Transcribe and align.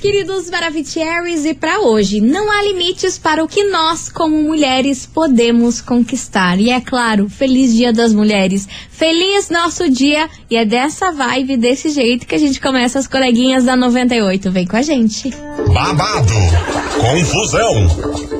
queridos 0.00 0.48
Maravicheries, 0.48 1.44
e 1.44 1.52
para 1.52 1.80
hoje, 1.80 2.20
não 2.22 2.50
há 2.50 2.62
limites 2.62 3.18
para 3.18 3.44
o 3.44 3.48
que 3.48 3.64
nós, 3.64 4.08
como 4.08 4.34
mulheres, 4.42 5.04
podemos 5.04 5.82
conquistar. 5.82 6.58
E 6.58 6.70
é 6.70 6.80
claro, 6.80 7.28
feliz 7.28 7.74
Dia 7.74 7.92
das 7.92 8.14
Mulheres. 8.14 8.66
Feliz 8.90 9.50
nosso 9.50 9.88
dia 9.90 10.28
e 10.50 10.56
é 10.56 10.64
dessa 10.64 11.12
vibe, 11.12 11.58
desse 11.58 11.90
jeito 11.90 12.26
que 12.26 12.34
a 12.34 12.38
gente 12.38 12.60
começa 12.60 12.98
as 12.98 13.06
coleguinhas 13.06 13.64
da 13.64 13.76
98. 13.76 14.50
Vem 14.50 14.66
com 14.66 14.76
a 14.76 14.82
gente. 14.82 15.30
Babado, 15.72 16.32
confusão 16.98 18.39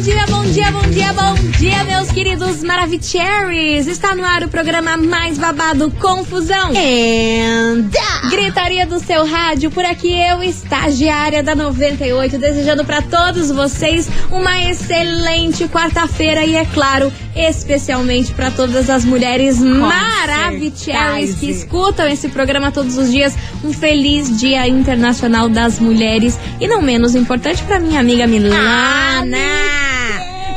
Dia, 0.00 0.24
bom 0.30 0.39
dia, 0.44 0.70
bom 0.70 0.82
dia, 0.90 1.12
bom 1.12 1.34
dia, 1.58 1.84
meus 1.84 2.10
queridos 2.10 2.62
Maravicheries! 2.62 3.86
Está 3.86 4.14
no 4.14 4.24
ar 4.24 4.42
o 4.42 4.48
programa 4.48 4.96
mais 4.96 5.38
babado 5.38 5.90
Confusão. 5.92 6.70
And... 6.70 7.90
Gritaria 8.30 8.86
do 8.86 8.98
seu 9.00 9.26
rádio, 9.26 9.70
por 9.70 9.84
aqui 9.84 10.12
eu, 10.12 10.42
estagiária 10.42 11.42
da 11.42 11.54
98, 11.54 12.38
desejando 12.38 12.84
para 12.84 13.02
todos 13.02 13.50
vocês 13.50 14.08
uma 14.30 14.58
excelente 14.62 15.66
quarta-feira 15.68 16.44
e, 16.44 16.56
é 16.56 16.64
claro, 16.64 17.12
especialmente 17.34 18.32
para 18.32 18.50
todas 18.50 18.88
as 18.88 19.04
mulheres 19.04 19.58
Maravicheries 19.58 21.34
que 21.34 21.50
escutam 21.50 22.06
esse 22.06 22.28
programa 22.28 22.70
todos 22.72 22.96
os 22.96 23.10
dias. 23.10 23.34
Um 23.62 23.72
feliz 23.72 24.38
Dia 24.38 24.66
Internacional 24.66 25.48
das 25.48 25.78
Mulheres 25.78 26.38
e, 26.60 26.66
não 26.66 26.80
menos 26.80 27.14
importante, 27.14 27.62
para 27.64 27.78
minha 27.78 28.00
amiga 28.00 28.26
Milana. 28.26 29.36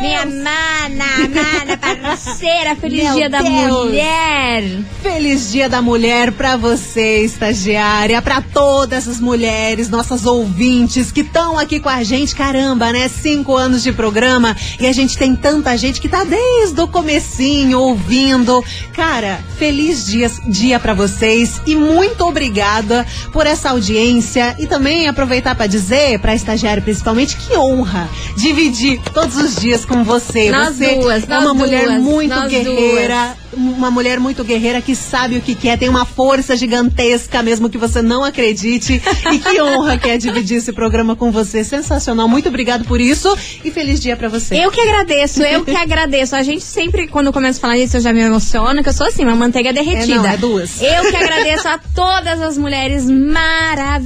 Minha 0.03 0.25
mana, 0.25 1.29
mana, 1.29 1.77
parceira, 1.77 2.75
feliz 2.81 3.05
Meu 3.05 3.13
dia 3.13 3.29
da 3.29 3.41
Deus. 3.41 3.85
mulher. 3.85 4.63
Feliz 5.01 5.49
Dia 5.49 5.69
da 5.69 5.81
Mulher 5.81 6.33
pra 6.33 6.57
você, 6.57 7.19
estagiária, 7.23 8.21
pra 8.21 8.41
todas 8.41 9.07
as 9.07 9.21
mulheres, 9.21 9.89
nossas 9.89 10.25
ouvintes 10.25 11.09
que 11.09 11.21
estão 11.21 11.57
aqui 11.57 11.79
com 11.79 11.87
a 11.87 12.03
gente. 12.03 12.35
Caramba, 12.35 12.91
né? 12.91 13.07
Cinco 13.07 13.55
anos 13.55 13.81
de 13.81 13.93
programa 13.93 14.57
e 14.77 14.87
a 14.87 14.91
gente 14.91 15.17
tem 15.17 15.37
tanta 15.37 15.77
gente 15.77 16.01
que 16.01 16.09
tá 16.09 16.25
desde 16.25 16.81
o 16.81 16.87
comecinho 16.87 17.79
ouvindo. 17.79 18.61
Cara, 18.93 19.39
feliz 19.57 20.05
dia, 20.05 20.29
dia 20.47 20.79
para 20.81 20.93
vocês 20.93 21.61
e 21.65 21.77
muito 21.77 22.25
obrigada 22.25 23.05
por 23.31 23.47
essa 23.47 23.69
audiência 23.69 24.53
e 24.59 24.67
também 24.67 25.07
aproveitar 25.07 25.55
pra 25.55 25.65
dizer, 25.65 26.19
pra 26.19 26.35
estagiária 26.35 26.83
principalmente, 26.83 27.37
que 27.37 27.55
honra 27.55 28.09
dividir 28.35 28.99
todos 29.13 29.37
os 29.37 29.55
dias 29.55 29.85
com 29.85 29.92
você. 30.01 30.49
Nós 30.49 30.77
você 30.77 30.99
duas, 30.99 31.29
é 31.29 31.37
uma 31.37 31.53
mulher 31.53 31.87
duas, 31.87 32.01
muito 32.01 32.29
nós 32.33 32.49
guerreira, 32.49 33.35
uma 33.55 33.91
mulher 33.91 34.19
muito 34.19 34.43
guerreira 34.43 34.81
que 34.81 34.95
sabe 34.95 35.37
o 35.37 35.41
que 35.41 35.55
quer, 35.55 35.77
tem 35.77 35.89
uma 35.89 36.05
força 36.05 36.55
gigantesca 36.55 37.41
mesmo 37.43 37.69
que 37.69 37.77
você 37.77 38.01
não 38.01 38.23
acredite. 38.23 39.01
E 39.31 39.39
que 39.39 39.61
honra 39.61 39.97
que 39.97 40.09
é 40.09 40.17
dividir 40.17 40.57
esse 40.57 40.71
programa 40.71 41.15
com 41.15 41.31
você. 41.31 41.63
Sensacional. 41.63 42.27
Muito 42.27 42.49
obrigado 42.49 42.85
por 42.85 42.99
isso 43.01 43.35
e 43.63 43.71
feliz 43.71 43.99
dia 43.99 44.15
pra 44.15 44.29
você. 44.29 44.55
Eu 44.55 44.71
que 44.71 44.79
agradeço, 44.81 45.41
eu 45.41 45.63
que 45.65 45.75
agradeço. 45.75 46.35
A 46.35 46.43
gente 46.43 46.63
sempre, 46.63 47.07
quando 47.07 47.31
começa 47.31 47.59
a 47.59 47.61
falar 47.61 47.77
isso, 47.77 47.97
eu 47.97 48.01
já 48.01 48.13
me 48.13 48.21
emociono, 48.21 48.83
que 48.83 48.89
eu 48.89 48.93
sou 48.93 49.07
assim, 49.07 49.23
uma 49.23 49.35
manteiga 49.35 49.73
derretida. 49.73 50.13
É, 50.13 50.17
não, 50.17 50.25
é 50.25 50.37
duas. 50.37 50.81
Eu 50.81 51.09
que 51.09 51.15
agradeço 51.15 51.67
a 51.67 51.77
todas 51.77 52.41
as 52.41 52.57
mulheres 52.57 53.05
maravilhosas 53.09 54.03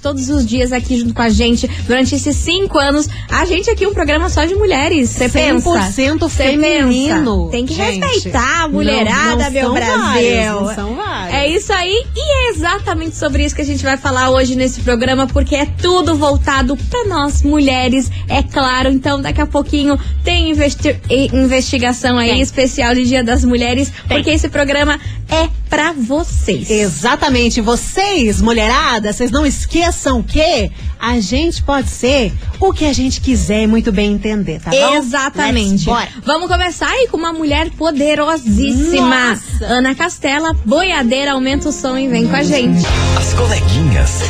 todos 0.00 0.28
os 0.28 0.46
dias 0.46 0.72
aqui 0.72 0.98
junto 0.98 1.14
com 1.14 1.22
a 1.22 1.28
gente 1.28 1.68
durante 1.86 2.14
esses 2.14 2.36
cinco 2.36 2.78
anos. 2.78 3.08
A 3.30 3.44
gente 3.44 3.70
aqui 3.70 3.84
é 3.84 3.88
um 3.88 3.94
programa 3.94 4.28
só 4.28 4.44
de 4.44 4.54
mulheres. 4.54 5.10
Você 5.10 5.28
pensa? 5.28 5.68
100% 5.68 6.28
Cê 6.28 6.44
feminino. 6.44 7.48
pensa? 7.48 7.50
Tem 7.50 7.66
que 7.66 7.74
Gente, 7.74 8.04
respeitar 8.04 8.64
a 8.64 8.68
mulherada, 8.92 9.36
não, 9.36 9.44
não 9.44 9.50
meu 9.50 9.72
Brasil. 9.72 10.74
são 10.74 10.94
vários. 10.96 11.34
É 11.34 11.48
isso 11.48 11.72
aí, 11.72 12.04
e 12.16 12.20
é 12.20 12.50
exatamente 12.50 13.16
sobre 13.16 13.44
isso 13.44 13.54
que 13.54 13.62
a 13.62 13.64
gente 13.64 13.82
vai 13.82 13.96
falar 13.96 14.30
hoje 14.30 14.54
nesse 14.56 14.80
programa, 14.80 15.26
porque 15.26 15.54
é 15.54 15.66
tudo 15.66 16.16
voltado 16.16 16.76
pra 16.76 17.04
nós 17.04 17.42
mulheres, 17.42 18.10
é 18.28 18.42
claro. 18.42 18.90
Então, 18.90 19.20
daqui 19.20 19.40
a 19.40 19.46
pouquinho 19.46 19.98
tem 20.24 20.50
investi- 20.50 20.98
investigação 21.32 22.18
aí 22.18 22.30
Tem. 22.30 22.40
especial 22.40 22.94
de 22.94 23.04
Dia 23.04 23.22
das 23.24 23.44
Mulheres, 23.44 23.92
porque 24.06 24.30
esse 24.30 24.48
programa 24.48 24.98
é 25.28 25.48
pra 25.68 25.92
vocês. 25.92 26.70
Exatamente. 26.70 27.60
Vocês, 27.60 28.40
mulherada, 28.40 29.12
vocês 29.12 29.30
não 29.30 29.44
esqueçam 29.44 30.22
que 30.22 30.70
a 30.98 31.20
gente 31.20 31.62
pode 31.62 31.88
ser 31.90 32.32
o 32.58 32.72
que 32.72 32.84
a 32.86 32.92
gente 32.92 33.20
quiser 33.20 33.62
e 33.62 33.66
muito 33.66 33.92
bem 33.92 34.12
entender, 34.12 34.60
tá 34.60 34.70
bom? 34.70 34.94
Exatamente. 34.96 35.86
Vamos 36.24 36.48
começar 36.48 36.88
aí 36.88 37.06
com 37.08 37.16
uma 37.16 37.32
mulher 37.32 37.70
poderosíssima. 37.70 38.77
Nossa. 38.78 39.64
Ana 39.66 39.94
Castela, 39.94 40.54
boiadeira, 40.64 41.32
aumenta 41.32 41.68
o 41.68 41.72
som 41.72 41.98
e 41.98 42.08
vem 42.08 42.28
com 42.28 42.36
a 42.36 42.42
gente. 42.42 42.84
As 43.18 43.34
coleguinhas. 43.34 44.20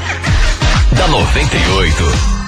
da 0.96 1.08
98. 1.08 2.39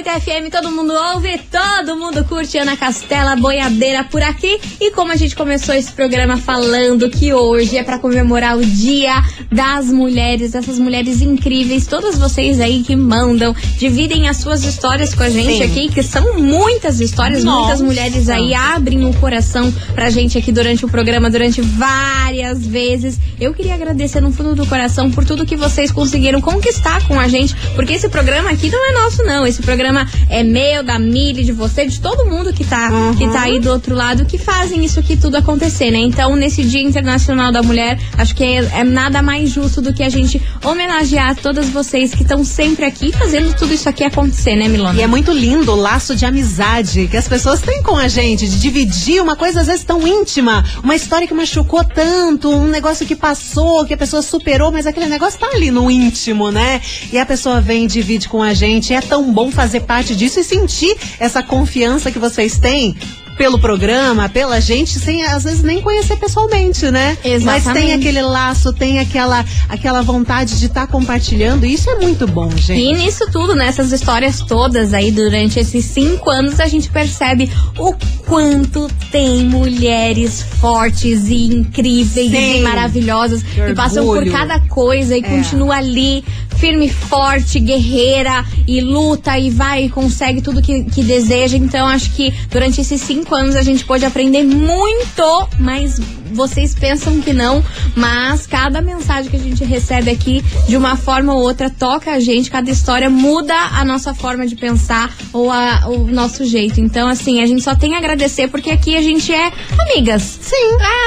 98 0.00 0.20
FM, 0.20 0.50
todo 0.50 0.70
mundo 0.70 0.92
ouve, 0.92 1.38
todo 1.50 1.96
mundo 1.96 2.24
curte 2.24 2.56
Ana 2.56 2.76
Castela, 2.76 3.36
boiadeira 3.36 4.02
por 4.04 4.22
aqui. 4.22 4.58
E 4.80 4.90
como 4.92 5.12
a 5.12 5.16
gente 5.16 5.36
começou 5.36 5.74
esse 5.74 5.92
programa 5.92 6.38
falando 6.38 7.10
que 7.10 7.34
hoje 7.34 7.76
é 7.76 7.82
pra 7.82 7.98
comemorar 7.98 8.56
o 8.56 8.64
Dia 8.64 9.22
das 9.52 9.86
Mulheres, 9.86 10.54
essas 10.54 10.78
mulheres 10.78 11.20
incríveis, 11.20 11.86
todas 11.86 12.16
vocês 12.16 12.60
aí 12.60 12.82
que 12.82 12.96
mandam, 12.96 13.54
dividem 13.76 14.28
as 14.28 14.38
suas 14.38 14.64
histórias 14.64 15.14
com 15.14 15.22
a 15.22 15.28
gente 15.28 15.58
Sim. 15.58 15.62
aqui, 15.64 15.88
que 15.88 16.02
são 16.02 16.38
muitas 16.38 17.00
histórias, 17.00 17.44
Nossa. 17.44 17.60
muitas 17.60 17.82
mulheres 17.82 18.28
aí 18.30 18.54
abrem 18.54 19.04
o 19.04 19.12
coração 19.14 19.70
pra 19.94 20.08
gente 20.08 20.38
aqui 20.38 20.50
durante 20.50 20.84
o 20.84 20.88
programa, 20.88 21.28
durante 21.28 21.60
várias 21.60 22.66
vezes. 22.66 23.18
Eu 23.38 23.52
queria 23.52 23.74
agradecer 23.74 24.20
no 24.20 24.32
fundo 24.32 24.54
do 24.54 24.66
coração 24.66 25.10
por 25.10 25.24
tudo 25.26 25.44
que 25.44 25.56
vocês 25.56 25.90
conseguiram 25.90 26.40
conquistar 26.40 27.06
com 27.06 27.20
a 27.20 27.28
gente, 27.28 27.54
porque 27.74 27.92
esse 27.92 28.08
programa 28.08 28.50
aqui 28.50 28.70
não 28.70 28.88
é 28.88 28.92
nosso, 28.92 29.22
não. 29.24 29.46
Esse 29.46 29.62
programa 29.62 29.89
é 30.28 30.42
meu, 30.42 30.82
da 30.82 30.98
Mili, 30.98 31.44
de 31.44 31.52
você, 31.52 31.86
de 31.86 32.00
todo 32.00 32.26
mundo 32.26 32.52
que 32.52 32.64
tá, 32.64 32.90
Uhum. 32.90 33.14
que 33.14 33.28
tá 33.28 33.42
aí 33.42 33.58
do 33.60 33.70
outro 33.70 33.94
lado, 33.94 34.24
que 34.24 34.38
fazem 34.38 34.84
isso 34.84 34.98
aqui 35.00 35.16
tudo 35.16 35.36
acontecer, 35.36 35.90
né? 35.90 35.98
Então, 35.98 36.34
nesse 36.36 36.62
Dia 36.62 36.82
Internacional 36.82 37.52
da 37.52 37.62
Mulher, 37.62 37.98
acho 38.16 38.34
que 38.34 38.42
é, 38.44 38.56
é 38.80 38.84
nada 38.84 39.22
mais 39.22 39.50
justo 39.50 39.80
do 39.80 39.92
que 39.92 40.02
a 40.02 40.08
gente 40.08 40.40
homenagear 40.64 41.36
todas 41.36 41.68
vocês 41.68 42.14
que 42.14 42.22
estão 42.22 42.44
sempre 42.44 42.84
aqui 42.84 43.12
fazendo 43.12 43.54
tudo 43.54 43.72
isso 43.74 43.88
aqui 43.88 44.04
acontecer, 44.04 44.56
né, 44.56 44.68
Milona? 44.68 44.98
E 44.98 45.02
é 45.02 45.06
muito 45.06 45.32
lindo 45.32 45.72
o 45.72 45.76
laço 45.76 46.14
de 46.16 46.24
amizade 46.24 47.08
que 47.08 47.16
as 47.16 47.28
pessoas 47.28 47.60
têm 47.60 47.82
com 47.82 47.96
a 47.96 48.08
gente, 48.08 48.48
de 48.48 48.58
dividir 48.58 49.22
uma 49.22 49.36
coisa 49.36 49.60
às 49.60 49.66
vezes 49.66 49.84
tão 49.84 50.06
íntima, 50.06 50.64
uma 50.82 50.94
história 50.94 51.26
que 51.26 51.34
machucou 51.34 51.84
tanto, 51.84 52.50
um 52.50 52.66
negócio 52.66 53.06
que 53.06 53.14
passou, 53.16 53.84
que 53.84 53.94
a 53.94 53.96
pessoa 53.96 54.22
superou, 54.22 54.72
mas 54.72 54.86
aquele 54.86 55.06
negócio 55.06 55.38
tá 55.38 55.48
ali 55.54 55.70
no 55.70 55.90
íntimo, 55.90 56.50
né? 56.50 56.80
E 57.12 57.18
a 57.18 57.24
pessoa 57.26 57.60
vem 57.60 57.84
e 57.84 57.86
divide 57.86 58.28
com 58.28 58.42
a 58.42 58.52
gente. 58.52 58.92
É 58.92 59.00
tão 59.00 59.32
bom 59.32 59.50
fazer 59.50 59.69
parte 59.78 60.16
disso 60.16 60.40
e 60.40 60.44
sentir 60.44 60.96
essa 61.20 61.42
confiança 61.42 62.10
que 62.10 62.18
vocês 62.18 62.58
têm. 62.58 62.96
Pelo 63.38 63.58
programa, 63.58 64.28
pela 64.28 64.60
gente, 64.60 64.98
sem 64.98 65.24
às 65.24 65.44
vezes 65.44 65.62
nem 65.62 65.80
conhecer 65.80 66.16
pessoalmente, 66.16 66.90
né? 66.90 67.16
Mas 67.24 67.32
Exatamente. 67.32 67.72
tem 67.86 67.92
aquele 67.94 68.20
laço, 68.20 68.70
tem 68.70 68.98
aquela, 68.98 69.42
aquela 69.66 70.02
vontade 70.02 70.58
de 70.58 70.66
estar 70.66 70.86
compartilhando. 70.86 71.64
E 71.64 71.72
isso 71.72 71.88
é 71.88 71.94
muito 72.00 72.26
bom, 72.26 72.50
gente. 72.50 72.82
E 72.82 72.92
nisso 72.92 73.30
tudo, 73.32 73.54
nessas 73.56 73.92
histórias 73.92 74.42
todas 74.42 74.92
aí, 74.92 75.10
durante 75.10 75.58
esses 75.58 75.86
cinco 75.86 76.28
anos, 76.28 76.60
a 76.60 76.66
gente 76.66 76.90
percebe 76.90 77.50
o 77.78 77.94
quanto 78.26 78.90
tem 79.10 79.42
mulheres 79.46 80.42
fortes 80.60 81.26
e 81.28 81.46
incríveis 81.46 82.30
Sim. 82.30 82.58
e 82.58 82.60
maravilhosas 82.62 83.42
Que 83.42 83.68
que 83.68 83.74
passam 83.74 84.04
por 84.04 84.22
cada 84.30 84.60
coisa 84.68 85.16
e 85.16 85.20
É. 85.20 85.22
continua 85.22 85.76
ali, 85.76 86.22
firme, 86.60 86.90
forte, 86.90 87.58
guerreira 87.58 88.44
e 88.68 88.82
luta 88.82 89.38
e 89.38 89.48
vai 89.48 89.86
e 89.86 89.88
consegue 89.88 90.42
tudo 90.42 90.60
que, 90.60 90.84
que 90.84 91.02
deseja. 91.02 91.56
Então, 91.56 91.86
acho 91.86 92.14
que 92.14 92.30
durante 92.50 92.82
esses 92.82 93.00
cinco 93.00 93.34
anos 93.34 93.56
a 93.56 93.62
gente 93.62 93.84
pôde 93.84 94.04
aprender 94.04 94.44
muito, 94.44 95.48
mas 95.58 95.98
vocês 96.32 96.74
pensam 96.74 97.20
que 97.20 97.32
não, 97.32 97.64
mas 97.96 98.46
cada 98.46 98.80
mensagem 98.80 99.30
que 99.30 99.36
a 99.36 99.40
gente 99.40 99.64
recebe 99.64 100.10
aqui, 100.10 100.44
de 100.68 100.76
uma 100.76 100.96
forma 100.96 101.34
ou 101.34 101.40
outra, 101.42 101.70
toca 101.70 102.10
a 102.12 102.20
gente, 102.20 102.50
cada 102.50 102.70
história 102.70 103.08
muda 103.10 103.54
a 103.54 103.84
nossa 103.84 104.14
forma 104.14 104.46
de 104.46 104.56
pensar 104.56 105.14
ou 105.32 105.50
a- 105.50 105.86
o 105.88 106.06
nosso 106.06 106.44
jeito. 106.44 106.80
Então, 106.80 107.08
assim, 107.08 107.42
a 107.42 107.46
gente 107.46 107.62
só 107.62 107.74
tem 107.74 107.94
a 107.94 107.98
agradecer 107.98 108.48
porque 108.48 108.70
aqui 108.70 108.96
a 108.96 109.02
gente 109.02 109.32
é 109.32 109.52
amigas. 109.78 110.38
Sim. 110.40 110.56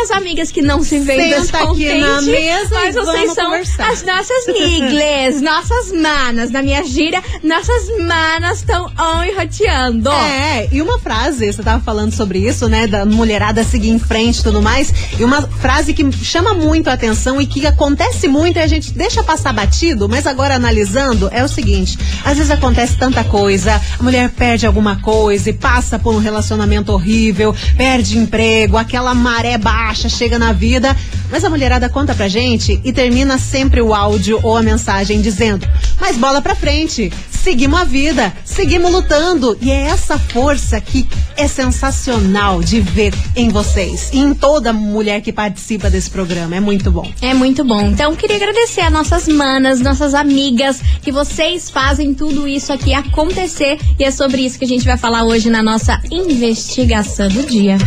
As 0.03 0.11
amigas 0.11 0.51
que 0.51 0.61
não 0.61 0.83
se 0.83 0.99
veem 0.99 1.41
Senta 1.41 1.63
aqui 1.63 1.93
na 1.95 2.21
mesa 2.21 2.69
mas 2.73 2.95
vocês 2.95 3.33
são 3.33 3.45
conversar. 3.45 3.89
as 3.91 4.03
nossas 4.03 4.47
migles, 4.47 5.41
nossas 5.41 5.91
manas. 5.91 6.51
Na 6.51 6.61
minha 6.61 6.83
gíria, 6.83 7.21
nossas 7.43 7.87
manas 7.99 8.59
estão 8.59 8.85
on 8.99 9.23
e 9.23 9.31
roteando. 9.33 10.09
É, 10.11 10.67
e 10.71 10.81
uma 10.81 10.99
frase, 10.99 11.51
você 11.51 11.61
tava 11.63 11.83
falando 11.83 12.11
sobre 12.13 12.39
isso, 12.39 12.67
né? 12.67 12.87
Da 12.87 13.05
mulherada 13.05 13.63
seguir 13.63 13.89
em 13.89 13.99
frente 13.99 14.39
e 14.39 14.43
tudo 14.43 14.61
mais. 14.61 14.93
E 15.19 15.23
uma 15.23 15.41
frase 15.41 15.93
que 15.93 16.11
chama 16.23 16.53
muito 16.53 16.89
a 16.89 16.93
atenção 16.93 17.41
e 17.41 17.45
que 17.45 17.65
acontece 17.67 18.27
muito 18.27 18.57
e 18.57 18.61
a 18.61 18.67
gente 18.67 18.91
deixa 18.91 19.23
passar 19.23 19.53
batido, 19.53 20.09
mas 20.09 20.25
agora 20.25 20.55
analisando, 20.55 21.29
é 21.31 21.43
o 21.43 21.47
seguinte: 21.47 21.97
às 22.25 22.37
vezes 22.37 22.51
acontece 22.51 22.97
tanta 22.97 23.23
coisa, 23.23 23.79
a 23.99 24.03
mulher 24.03 24.29
perde 24.29 24.65
alguma 24.65 24.99
coisa 25.01 25.49
e 25.49 25.53
passa 25.53 25.99
por 25.99 26.15
um 26.15 26.19
relacionamento 26.19 26.91
horrível, 26.91 27.55
perde 27.77 28.17
emprego, 28.17 28.75
aquela 28.75 29.13
maré 29.13 29.57
baixa 29.57 30.09
chega 30.09 30.39
na 30.39 30.51
vida. 30.51 30.95
Mas 31.29 31.43
a 31.43 31.49
mulherada 31.49 31.89
conta 31.89 32.13
pra 32.13 32.27
gente 32.27 32.79
e 32.83 32.93
termina 32.93 33.37
sempre 33.37 33.81
o 33.81 33.93
áudio 33.93 34.39
ou 34.43 34.57
a 34.57 34.63
mensagem 34.63 35.21
dizendo: 35.21 35.67
Mas 35.99 36.17
bola 36.17 36.41
pra 36.41 36.55
frente, 36.55 37.11
seguimos 37.43 37.81
a 37.81 37.83
vida, 37.83 38.33
seguimos 38.45 38.89
lutando. 38.91 39.57
E 39.61 39.69
é 39.69 39.81
essa 39.81 40.17
força 40.17 40.79
que 40.79 41.05
é 41.35 41.47
sensacional 41.47 42.61
de 42.61 42.79
ver 42.79 43.13
em 43.35 43.49
vocês 43.49 44.09
e 44.13 44.19
em 44.19 44.33
toda 44.33 44.71
mulher 44.71 45.21
que 45.21 45.33
participa 45.33 45.89
desse 45.89 46.09
programa. 46.09 46.55
É 46.55 46.61
muito 46.61 46.89
bom. 46.89 47.11
É 47.21 47.33
muito 47.33 47.65
bom. 47.65 47.81
Então, 47.81 48.15
queria 48.15 48.37
agradecer 48.37 48.81
a 48.81 48.89
nossas 48.89 49.27
manas, 49.27 49.81
nossas 49.81 50.13
amigas, 50.13 50.81
que 51.01 51.11
vocês 51.11 51.69
fazem 51.69 52.13
tudo 52.13 52.47
isso 52.47 52.71
aqui 52.71 52.93
acontecer. 52.93 53.77
E 53.99 54.05
é 54.05 54.11
sobre 54.11 54.45
isso 54.45 54.57
que 54.57 54.65
a 54.65 54.67
gente 54.67 54.85
vai 54.85 54.95
falar 54.97 55.25
hoje 55.25 55.49
na 55.49 55.61
nossa 55.61 55.99
investigação 56.09 57.27
do 57.27 57.45
dia. 57.45 57.77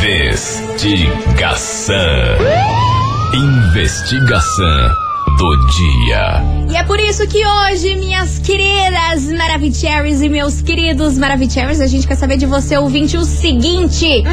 Investigação. 0.00 1.96
Investigação 3.34 5.07
do 5.38 5.56
dia. 5.68 6.42
E 6.68 6.76
é 6.76 6.82
por 6.82 6.98
isso 7.00 7.26
que 7.28 7.46
hoje, 7.46 7.94
minhas 7.96 8.38
queridas 8.40 9.24
Maravicheries 9.32 10.20
e 10.20 10.28
meus 10.28 10.60
queridos 10.60 11.16
Maravicheries, 11.16 11.80
a 11.80 11.86
gente 11.86 12.06
quer 12.06 12.16
saber 12.16 12.36
de 12.36 12.44
você, 12.44 12.76
ouvinte, 12.76 13.16
o 13.16 13.24
seguinte: 13.24 14.24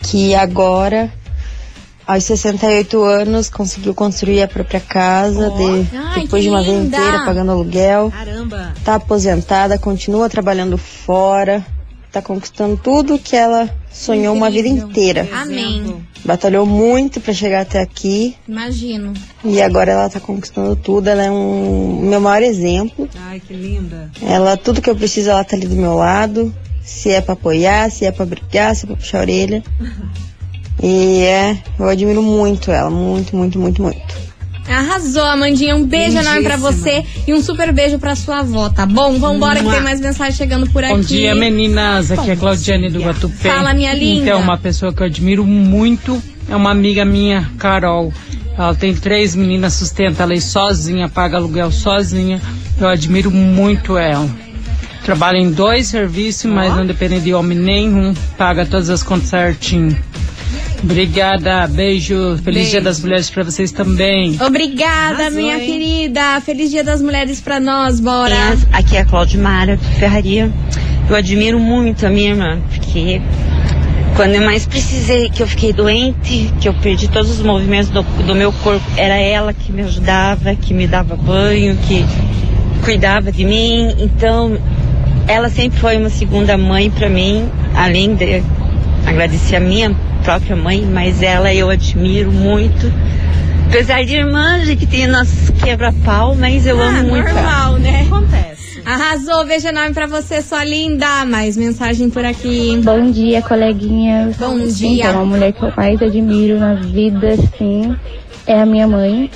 que 0.03 0.35
agora, 0.35 1.09
aos 2.05 2.23
68 2.25 3.01
anos, 3.03 3.49
conseguiu 3.49 3.93
construir 3.93 4.41
a 4.43 4.47
própria 4.49 4.79
casa, 4.81 5.49
de- 5.51 5.87
Ai, 5.97 6.23
depois 6.23 6.43
de 6.43 6.49
uma 6.49 6.61
vida 6.61 6.77
inteira 6.77 7.23
pagando 7.25 7.51
aluguel. 7.51 8.11
Caramba. 8.11 8.73
Tá 8.83 8.95
aposentada, 8.95 9.77
continua 9.77 10.27
trabalhando 10.29 10.77
fora, 10.77 11.65
tá 12.11 12.21
conquistando 12.21 12.77
tudo 12.77 13.19
que 13.19 13.35
ela 13.35 13.69
sonhou 13.91 14.35
uma 14.35 14.49
vida 14.49 14.67
Incrível. 14.67 14.89
inteira. 14.89 15.29
Amém. 15.31 16.05
Batalhou 16.25 16.65
muito 16.65 17.21
pra 17.21 17.33
chegar 17.33 17.61
até 17.61 17.81
aqui. 17.81 18.35
Imagino. 18.47 19.13
E 19.43 19.61
agora 19.61 19.91
ela 19.91 20.09
tá 20.09 20.19
conquistando 20.19 20.75
tudo, 20.75 21.07
ela 21.07 21.23
é 21.23 21.31
um 21.31 22.01
meu 22.01 22.19
maior 22.19 22.43
exemplo. 22.43 23.07
Ai, 23.15 23.39
que 23.39 23.53
linda. 23.53 24.11
Ela, 24.21 24.57
tudo 24.57 24.81
que 24.81 24.89
eu 24.89 24.95
preciso, 24.95 25.29
ela 25.29 25.43
tá 25.43 25.55
ali 25.55 25.67
do 25.67 25.75
meu 25.75 25.95
lado. 25.95 26.53
Se 26.83 27.11
é 27.11 27.21
pra 27.21 27.33
apoiar, 27.33 27.89
se 27.91 28.05
é 28.05 28.11
pra 28.11 28.25
brigar, 28.25 28.75
se 28.75 28.85
é 28.85 28.87
pra 28.87 28.95
puxar 28.95 29.19
a 29.19 29.21
orelha. 29.21 29.63
E 30.81 31.23
é, 31.23 31.61
eu 31.77 31.89
admiro 31.89 32.23
muito 32.23 32.71
ela, 32.71 32.89
muito, 32.89 33.35
muito, 33.35 33.59
muito, 33.59 33.81
muito. 33.81 34.28
Arrasou, 34.69 35.23
Amandinha. 35.23 35.75
Um 35.75 35.83
beijo 35.83 36.17
enorme 36.17 36.43
pra 36.43 36.57
você 36.57 37.03
e 37.27 37.33
um 37.33 37.41
super 37.41 37.73
beijo 37.73 37.97
pra 37.97 38.15
sua 38.15 38.39
avó, 38.39 38.69
tá 38.69 38.85
bom? 38.85 39.17
Vambora 39.19 39.63
que 39.63 39.69
tem 39.69 39.81
mais 39.81 39.99
mensagem 39.99 40.33
chegando 40.33 40.69
por 40.69 40.83
aqui. 40.83 40.93
Bom 40.93 41.01
dia, 41.01 41.33
meninas. 41.33 42.11
Aqui 42.11 42.29
é 42.29 42.33
a 42.33 42.37
Claudiane 42.37 42.89
do 42.89 43.01
Guatupé. 43.01 43.49
Fala, 43.49 43.73
minha 43.73 43.93
linda. 43.93 44.21
Então, 44.21 44.41
uma 44.41 44.57
pessoa 44.57 44.93
que 44.93 45.01
eu 45.01 45.07
admiro 45.07 45.45
muito 45.45 46.21
é 46.47 46.55
uma 46.55 46.71
amiga 46.71 47.03
minha, 47.03 47.49
Carol. 47.57 48.13
Ela 48.57 48.75
tem 48.75 48.93
três 48.93 49.35
meninas, 49.35 49.73
sustenta 49.73 50.23
ela 50.23 50.33
aí 50.33 50.41
sozinha, 50.41 51.07
paga 51.07 51.37
aluguel 51.37 51.71
sozinha. 51.71 52.41
Eu 52.79 52.87
admiro 52.87 53.31
muito 53.31 53.97
ela. 53.97 54.29
Trabalha 55.03 55.37
em 55.37 55.49
dois 55.49 55.87
serviços, 55.87 56.51
mas 56.51 56.75
não 56.75 56.85
depende 56.85 57.19
de 57.21 57.33
homem 57.33 57.57
nenhum. 57.57 58.13
Paga 58.37 58.65
todas 58.65 58.89
as 58.89 59.01
contas 59.01 59.29
certinho. 59.29 59.97
Obrigada, 60.83 61.67
beijo. 61.67 62.37
Feliz 62.37 62.43
Beijo. 62.43 62.71
Dia 62.71 62.81
das 62.81 63.01
Mulheres 63.01 63.29
pra 63.29 63.43
vocês 63.43 63.71
também. 63.71 64.37
Obrigada, 64.41 65.23
Arrasou, 65.23 65.41
minha 65.41 65.57
hein? 65.57 65.65
querida. 65.65 66.41
Feliz 66.41 66.71
Dia 66.71 66.83
das 66.83 67.01
Mulheres 67.01 67.41
pra 67.41 67.59
nós, 67.59 67.99
bora. 67.99 68.35
Aqui 68.71 68.95
é 68.95 69.01
a 69.01 69.05
Claudimara 69.05 69.77
de 69.77 69.85
Ferraria. 69.95 70.51
Eu 71.09 71.15
admiro 71.15 71.59
muito 71.59 72.05
a 72.05 72.09
minha 72.09 72.29
irmã, 72.29 72.61
porque 72.69 73.21
quando 74.15 74.35
eu 74.35 74.41
mais 74.41 74.65
precisei, 74.65 75.29
que 75.29 75.41
eu 75.41 75.47
fiquei 75.47 75.73
doente, 75.73 76.53
que 76.61 76.67
eu 76.69 76.73
perdi 76.75 77.07
todos 77.07 77.31
os 77.31 77.41
movimentos 77.41 77.89
do, 77.89 78.03
do 78.03 78.35
meu 78.35 78.51
corpo, 78.51 78.85
era 78.95 79.17
ela 79.17 79.53
que 79.53 79.71
me 79.71 79.81
ajudava, 79.81 80.55
que 80.55 80.73
me 80.73 80.87
dava 80.87 81.15
banho, 81.15 81.75
que 81.87 82.05
cuidava 82.83 83.31
de 83.31 83.43
mim. 83.43 83.93
Então, 83.97 84.57
ela 85.27 85.49
sempre 85.49 85.79
foi 85.79 85.97
uma 85.97 86.09
segunda 86.09 86.57
mãe 86.57 86.89
para 86.89 87.09
mim, 87.09 87.49
além 87.75 88.13
de 88.13 88.43
agradecer 89.05 89.55
a 89.55 89.59
minha 89.59 89.95
própria 90.29 90.55
mãe, 90.55 90.79
mas 90.81 91.23
ela 91.23 91.51
eu 91.51 91.71
admiro 91.71 92.31
muito. 92.31 92.85
Apesar 93.67 94.03
de 94.05 94.15
irmã, 94.15 94.57
a 94.61 94.65
gente 94.65 94.85
tem 94.85 95.07
nosso 95.07 95.51
quebra-pau, 95.53 96.35
mas 96.35 96.67
eu 96.67 96.79
Ah, 96.79 96.89
amo 96.89 97.09
muito 97.09 97.27
ela. 97.27 97.41
normal, 97.41 97.73
né? 97.79 98.03
Acontece. 98.05 98.79
Arrasou, 98.85 99.43
beijo 99.47 99.67
enorme 99.67 99.91
pra 99.95 100.05
você, 100.05 100.43
sua 100.43 100.63
linda. 100.63 101.25
Mais 101.25 101.57
mensagem 101.57 102.11
por 102.11 102.23
aqui. 102.23 102.79
Bom 102.83 103.09
dia, 103.09 103.41
coleguinhas. 103.41 104.37
Bom 104.37 104.59
dia. 104.67 105.07
Então, 105.09 105.21
a 105.21 105.25
mulher 105.25 105.51
que 105.51 105.63
eu 105.63 105.73
mais 105.75 105.99
admiro 105.99 106.59
na 106.59 106.75
vida, 106.75 107.35
sim, 107.57 107.95
é 108.45 108.61
a 108.61 108.67
minha 108.67 108.87
mãe, 108.87 109.31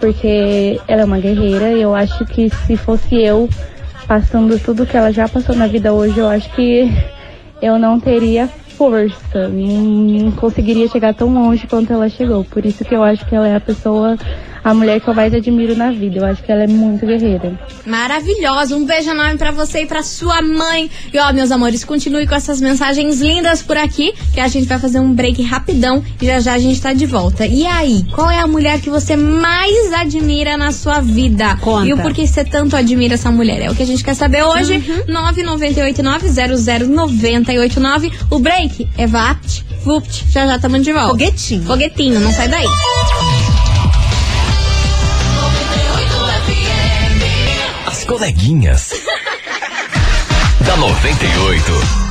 porque 0.00 0.80
ela 0.88 1.02
é 1.02 1.04
uma 1.04 1.18
guerreira 1.18 1.72
e 1.72 1.82
eu 1.82 1.94
acho 1.94 2.24
que 2.24 2.48
se 2.66 2.74
fosse 2.74 3.16
eu 3.16 3.50
passando 4.06 4.58
tudo 4.58 4.86
que 4.86 4.96
ela 4.96 5.12
já 5.12 5.28
passou 5.28 5.54
na 5.54 5.66
vida 5.66 5.92
hoje, 5.92 6.16
eu 6.16 6.26
acho 6.28 6.48
que 6.54 6.90
eu 7.60 7.78
não 7.78 8.00
teria 8.00 8.48
força, 8.78 9.48
não, 9.48 9.82
não 10.22 10.30
conseguiria 10.30 10.86
chegar 10.86 11.12
tão 11.12 11.34
longe 11.34 11.66
quanto 11.66 11.92
ela 11.92 12.08
chegou. 12.08 12.44
Por 12.44 12.64
isso 12.64 12.84
que 12.84 12.94
eu 12.94 13.02
acho 13.02 13.26
que 13.26 13.34
ela 13.34 13.48
é 13.48 13.56
a 13.56 13.60
pessoa, 13.60 14.16
a 14.70 14.74
mulher 14.74 15.00
que 15.00 15.08
eu 15.08 15.14
mais 15.14 15.32
admiro 15.32 15.76
na 15.76 15.90
vida. 15.90 16.18
Eu 16.18 16.26
acho 16.26 16.42
que 16.42 16.52
ela 16.52 16.64
é 16.64 16.66
muito 16.66 17.06
guerreira. 17.06 17.58
Maravilhosa. 17.86 18.76
Um 18.76 18.84
beijo 18.84 19.10
enorme 19.10 19.38
pra 19.38 19.50
você 19.50 19.82
e 19.82 19.86
pra 19.86 20.02
sua 20.02 20.42
mãe. 20.42 20.90
E 21.12 21.18
ó, 21.18 21.32
meus 21.32 21.50
amores, 21.50 21.84
continue 21.84 22.26
com 22.26 22.34
essas 22.34 22.60
mensagens 22.60 23.20
lindas 23.20 23.62
por 23.62 23.76
aqui, 23.76 24.12
que 24.32 24.40
a 24.40 24.48
gente 24.48 24.66
vai 24.66 24.78
fazer 24.78 25.00
um 25.00 25.12
break 25.12 25.42
rapidão 25.42 26.02
e 26.20 26.26
já 26.26 26.40
já 26.40 26.54
a 26.54 26.58
gente 26.58 26.80
tá 26.80 26.92
de 26.92 27.06
volta. 27.06 27.46
E 27.46 27.66
aí, 27.66 28.04
qual 28.14 28.30
é 28.30 28.38
a 28.38 28.46
mulher 28.46 28.80
que 28.80 28.90
você 28.90 29.16
mais 29.16 29.92
admira 29.92 30.56
na 30.56 30.72
sua 30.72 31.00
vida? 31.00 31.56
Conta. 31.56 31.86
E 31.86 31.92
o 31.92 31.98
porquê 31.98 32.26
você 32.26 32.44
tanto 32.44 32.76
admira 32.76 33.14
essa 33.14 33.30
mulher? 33.30 33.62
É 33.62 33.70
o 33.70 33.74
que 33.74 33.82
a 33.82 33.86
gente 33.86 34.04
quer 34.04 34.14
saber 34.14 34.42
hoje. 34.42 34.74
Uhum. 34.74 35.14
998900989. 35.32 38.12
O 38.30 38.38
break 38.38 38.88
é 38.96 39.06
vapt, 39.06 39.64
vupt. 39.84 40.26
Já 40.30 40.46
já 40.46 40.56
estamos 40.56 40.82
de 40.82 40.92
volta. 40.92 41.08
Foguetinho. 41.08 41.62
Foguetinho, 41.64 42.20
não 42.20 42.32
sai 42.32 42.48
daí. 42.48 42.66
Coleguinhas. 48.08 48.90
da 50.64 50.76
98. 50.78 52.07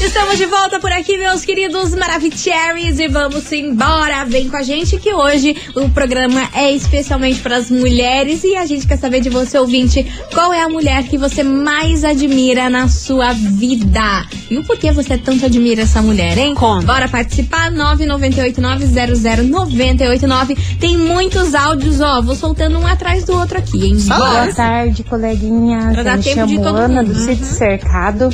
Estamos 0.00 0.38
de 0.38 0.46
volta 0.46 0.78
por 0.78 0.92
aqui, 0.92 1.16
meus 1.18 1.44
queridos 1.44 1.92
Maravicheries, 1.94 2.98
e 3.00 3.08
vamos 3.08 3.50
embora. 3.52 4.24
Vem 4.24 4.48
com 4.48 4.56
a 4.56 4.62
gente 4.62 4.96
que 4.96 5.12
hoje 5.12 5.56
o 5.74 5.88
programa 5.90 6.48
é 6.54 6.70
especialmente 6.72 7.40
para 7.40 7.56
as 7.56 7.68
mulheres 7.68 8.44
e 8.44 8.54
a 8.56 8.64
gente 8.64 8.86
quer 8.86 8.96
saber 8.96 9.20
de 9.20 9.28
você, 9.28 9.58
ouvinte, 9.58 10.06
qual 10.32 10.52
é 10.52 10.62
a 10.62 10.68
mulher 10.68 11.02
que 11.02 11.18
você 11.18 11.42
mais 11.42 12.04
admira 12.04 12.70
na 12.70 12.86
sua 12.88 13.32
vida? 13.32 14.24
E 14.48 14.56
o 14.56 14.62
porquê 14.64 14.92
você 14.92 15.18
tanto 15.18 15.44
admira 15.44 15.82
essa 15.82 16.00
mulher, 16.00 16.38
hein? 16.38 16.54
Conta. 16.54 16.86
Bora 16.86 17.08
participar? 17.08 17.72
998900989. 17.72 20.56
Tem 20.78 20.96
muitos 20.96 21.56
áudios, 21.56 22.00
ó. 22.00 22.22
Vou 22.22 22.36
soltando 22.36 22.78
um 22.78 22.86
atrás 22.86 23.24
do 23.24 23.32
outro 23.32 23.58
aqui, 23.58 23.86
hein? 23.86 23.96
Boa 24.06 24.54
tarde, 24.54 25.02
coleguinhas. 25.02 25.92
Pra 25.92 26.04
dar 26.04 26.22
tempo 26.22 26.46
de 26.46 26.56
todo 26.56 26.76
Ana 26.76 27.02
mundo. 27.02 27.12
do 27.12 27.18
Sítio 27.18 27.44
Cercado. 27.44 28.32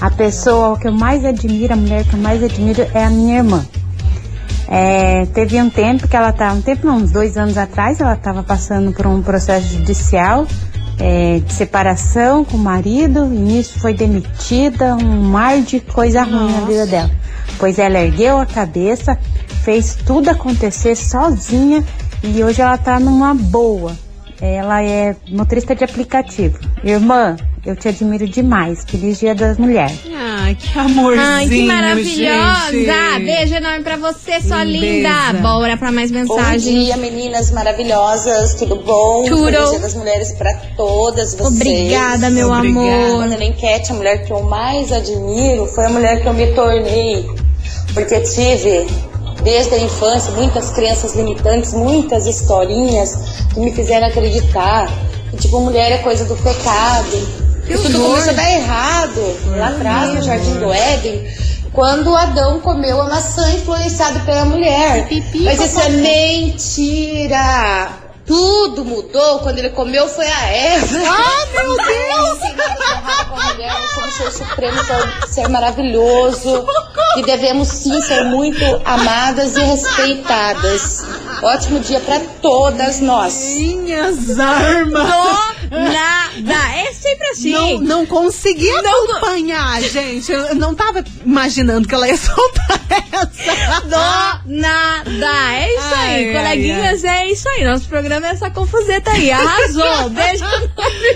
A 0.00 0.10
pessoa 0.10 0.78
que 0.78 0.86
eu 0.86 0.92
mais 0.92 1.24
admiro, 1.24 1.72
a 1.72 1.76
mulher 1.76 2.04
que 2.04 2.14
eu 2.14 2.20
mais 2.20 2.42
admiro 2.42 2.86
é 2.92 3.04
a 3.04 3.10
minha 3.10 3.38
irmã. 3.38 3.66
É, 4.68 5.26
teve 5.26 5.60
um 5.60 5.70
tempo 5.70 6.08
que 6.08 6.16
ela 6.16 6.32
tá, 6.32 6.52
um 6.52 6.60
tempo 6.60 6.86
não, 6.86 6.96
uns 6.96 7.12
dois 7.12 7.36
anos 7.36 7.56
atrás, 7.56 8.00
ela 8.00 8.14
estava 8.14 8.42
passando 8.42 8.92
por 8.92 9.06
um 9.06 9.22
processo 9.22 9.68
judicial 9.68 10.46
é, 10.98 11.40
de 11.40 11.52
separação 11.52 12.44
com 12.44 12.56
o 12.56 12.60
marido 12.60 13.26
e 13.26 13.38
nisso 13.38 13.78
foi 13.78 13.94
demitida, 13.94 14.94
um 14.94 15.22
mar 15.22 15.60
de 15.60 15.80
coisa 15.80 16.22
ruim 16.22 16.52
na 16.52 16.66
vida 16.66 16.86
dela. 16.86 17.10
Pois 17.58 17.78
ela 17.78 17.98
ergueu 17.98 18.38
a 18.38 18.46
cabeça, 18.46 19.18
fez 19.62 19.94
tudo 19.94 20.30
acontecer 20.30 20.96
sozinha 20.96 21.84
e 22.22 22.42
hoje 22.42 22.60
ela 22.60 22.78
tá 22.78 22.98
numa 22.98 23.34
boa. 23.34 23.96
Ela 24.40 24.82
é 24.82 25.16
motorista 25.28 25.74
de 25.74 25.84
aplicativo. 25.84 26.58
Irmã, 26.84 27.36
eu 27.66 27.76
te 27.76 27.88
admiro 27.88 28.26
demais. 28.28 28.84
Feliz 28.86 29.18
Dia 29.18 29.34
das 29.34 29.58
Mulheres. 29.58 29.98
Ai, 30.14 30.54
que 30.54 30.78
amorzinho, 30.78 31.20
Ai, 31.26 31.48
que 31.48 31.62
maravilhosa! 31.66 32.70
gente. 32.72 33.24
Beijo 33.24 33.54
enorme 33.56 33.82
pra 33.82 33.96
você, 33.96 34.40
sua 34.40 34.62
linda. 34.64 35.10
Bora 35.42 35.76
pra 35.76 35.90
mais 35.90 36.10
Bom 36.10 36.18
mensagem. 36.20 36.84
dia, 36.84 36.96
meninas 36.96 37.50
maravilhosas, 37.50 38.54
tudo 38.54 38.76
bom? 38.76 39.24
Tudo. 39.24 39.44
Feliz 39.52 39.70
Dia 39.70 39.78
das 39.80 39.94
Mulheres 39.94 40.32
pra 40.32 40.54
todas 40.76 41.34
vocês. 41.34 41.54
Obrigada, 41.60 42.30
meu 42.30 42.50
Obrigada. 42.52 42.80
amor. 42.86 43.16
Quando 43.16 43.38
na 43.38 43.44
enquete, 43.44 43.92
a 43.92 43.94
mulher 43.94 44.24
que 44.24 44.32
eu 44.32 44.42
mais 44.42 44.92
admiro 44.92 45.66
foi 45.66 45.86
a 45.86 45.88
mulher 45.90 46.22
que 46.22 46.28
eu 46.28 46.34
me 46.34 46.46
tornei, 46.54 47.26
porque 47.92 48.20
tive 48.20 48.86
desde 49.42 49.74
a 49.74 49.78
infância 49.78 50.32
muitas 50.32 50.70
crenças 50.70 51.14
limitantes, 51.14 51.72
muitas 51.74 52.26
historinhas 52.26 53.16
que 53.52 53.60
me 53.60 53.72
fizeram 53.72 54.06
acreditar 54.08 54.88
que 55.30 55.36
tipo 55.38 55.60
mulher 55.60 55.92
é 55.92 55.98
coisa 55.98 56.24
do 56.24 56.36
pecado. 56.36 57.45
E 57.68 57.74
tudo 57.74 58.00
começou 58.00 58.30
a 58.30 58.32
dar 58.32 58.52
errado 58.52 59.36
lá 59.56 59.68
atrás 59.68 60.14
no 60.14 60.22
Jardim 60.22 60.54
do 60.54 60.72
Éden. 60.72 61.26
Quando 61.72 62.14
Adão 62.16 62.60
comeu 62.60 63.02
a 63.02 63.08
maçã 63.08 63.52
influenciado 63.52 64.20
pela 64.20 64.44
mulher. 64.44 65.08
Mas 65.44 65.60
isso 65.60 65.80
é 65.80 65.88
mentira! 65.90 67.26
Tudo 68.26 68.84
mudou 68.84 69.38
quando 69.40 69.58
ele 69.58 69.70
comeu 69.70 70.08
foi 70.08 70.26
a 70.26 70.46
Eva. 70.46 70.98
Ah, 71.06 71.46
meu 71.52 71.76
Deus! 71.76 72.38
Com 73.28 73.40
a 73.40 73.44
mulher, 73.52 73.72
somos 73.94 74.14
ser 74.14 74.30
supremo, 74.32 74.78
ser, 74.84 75.28
ser 75.28 75.48
maravilhoso. 75.48 76.66
E 77.18 77.22
devemos 77.22 77.68
sim 77.68 78.00
ser 78.02 78.24
muito 78.24 78.64
amadas 78.84 79.56
e 79.56 79.60
respeitadas. 79.60 81.04
Ótimo 81.42 81.80
dia 81.80 82.00
pra 82.00 82.18
todas 82.40 83.00
nós. 83.00 83.34
Minhas 83.56 84.38
armas. 84.40 85.06
Do 85.70 85.76
nada. 85.76 86.76
É 86.76 86.92
sempre 86.92 87.26
assim. 87.28 87.52
Não, 87.52 87.80
não 87.80 88.06
consegui 88.06 88.70
acompanhar, 88.70 89.80
gente. 89.82 90.30
Eu 90.30 90.54
não 90.54 90.74
tava 90.74 91.04
imaginando 91.24 91.86
que 91.86 91.94
ela 91.94 92.08
ia 92.08 92.16
soltar 92.16 92.80
essa. 92.90 93.80
Do 93.82 94.50
nada. 94.52 95.54
É 95.54 95.74
isso 95.74 95.94
Ai, 95.94 96.14
aí, 96.14 96.36
ai, 96.36 96.42
coleguinhas. 96.42 97.04
É 97.04 97.26
isso 97.26 97.48
aí. 97.48 97.64
Nosso 97.64 97.88
programa 97.88 98.15
é 98.24 98.30
essa 98.30 98.50
confuseta 98.50 99.10
aí. 99.10 99.30
Arrasou. 99.30 100.10
Beijo 100.10 100.44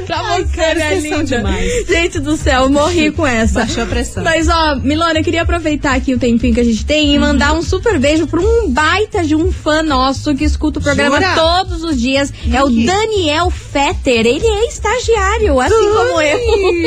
pra 0.07 0.21
Ai, 0.21 0.45
você, 0.45 0.57
cara, 0.57 0.75
minha 0.75 0.89
vocês 0.89 1.09
são 1.09 1.19
linda. 1.21 1.37
demais. 1.37 1.87
Gente 1.87 2.21
do 2.21 2.37
céu, 2.37 2.69
morri 2.69 3.11
com 3.11 3.27
essa. 3.27 3.61
Baixou 3.61 3.83
a 3.85 3.87
pressão. 3.87 4.23
Mas, 4.25 4.49
ó, 4.49 4.77
Milona, 4.77 5.21
eu 5.21 5.25
queria 5.25 5.43
aproveitar 5.43 5.95
aqui 5.95 6.15
o 6.15 6.19
tempinho 6.19 6.55
que 6.55 6.61
a 6.61 6.65
gente 6.65 6.85
tem 6.85 7.15
e 7.15 7.19
mandar 7.19 7.53
um 7.55 7.63
super 7.63 7.99
beijo 7.99 8.27
pra 8.27 8.41
um 8.41 8.69
baita 8.71 9.23
de 9.25 9.35
um 9.35 9.51
fã 9.53 9.83
nosso 9.83 10.35
que 10.35 10.45
escuta 10.45 10.79
o 10.79 10.83
programa 10.83 11.17
Jura? 11.21 11.35
todos 11.35 11.83
os 11.85 12.01
dias. 12.01 12.33
É 12.53 12.63
o. 12.63 12.69
Daniel 12.71 13.51
Fetter. 13.51 14.27
Ele 14.27 14.47
é 14.47 14.67
estagiário, 14.67 15.61
assim 15.61 15.75
como 15.75 16.21
eu. 16.21 16.39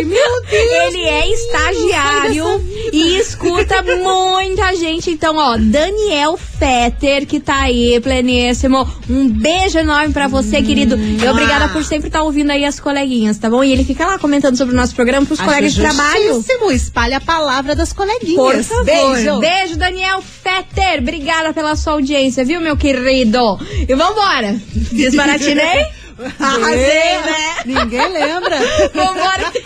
meu 0.05 0.41
Deus, 0.49 0.53
Ele 0.93 1.03
é 1.03 1.31
estagiário. 1.31 2.43
E 2.91 3.17
escuta 3.17 3.81
muita 3.81 4.75
gente. 4.75 5.11
Então, 5.11 5.37
ó, 5.37 5.57
Daniel 5.57 6.37
Fetter, 6.37 7.25
que 7.25 7.39
tá 7.39 7.63
aí, 7.63 7.99
pleníssimo. 8.01 8.87
Um 9.09 9.29
beijo 9.29 9.77
enorme 9.79 10.13
pra 10.13 10.27
você, 10.27 10.61
querido. 10.61 10.97
E 10.97 11.27
obrigada 11.27 11.69
por 11.69 11.83
sempre 11.83 12.07
estar 12.07 12.23
ouvindo 12.23 12.51
aí 12.51 12.65
as 12.65 12.79
coleguinhas, 12.79 13.37
tá 13.37 13.49
bom? 13.49 13.63
E 13.63 13.71
ele 13.71 13.83
fica 13.83 14.05
lá 14.05 14.19
comentando 14.19 14.57
sobre 14.57 14.73
o 14.73 14.77
nosso 14.77 14.95
programa 14.95 15.25
pros 15.25 15.39
Acho 15.39 15.49
colegas 15.49 15.73
de 15.73 15.81
trabalho. 15.81 16.43
Espalha 16.71 17.17
a 17.17 17.21
palavra 17.21 17.75
das 17.75 17.93
coleguinhas. 17.93 18.35
Por 18.35 18.63
favor. 18.63 18.85
Beijo. 18.85 19.39
Beijo, 19.39 19.77
Daniel 19.77 20.21
Fetter. 20.21 20.99
Obrigada 20.99 21.53
pela 21.53 21.75
sua 21.75 21.93
audiência, 21.93 22.43
viu, 22.43 22.59
meu 22.59 22.75
querido? 22.75 23.59
E 23.87 23.95
vambora. 23.95 24.59
Desbaratinei? 24.91 25.85
Arrasei, 26.39 27.17
né? 27.21 27.55
Ninguém 27.65 28.11
lembra. 28.11 28.57
Vambora 28.93 29.51
que 29.51 29.63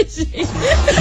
mensagem. 0.00 0.46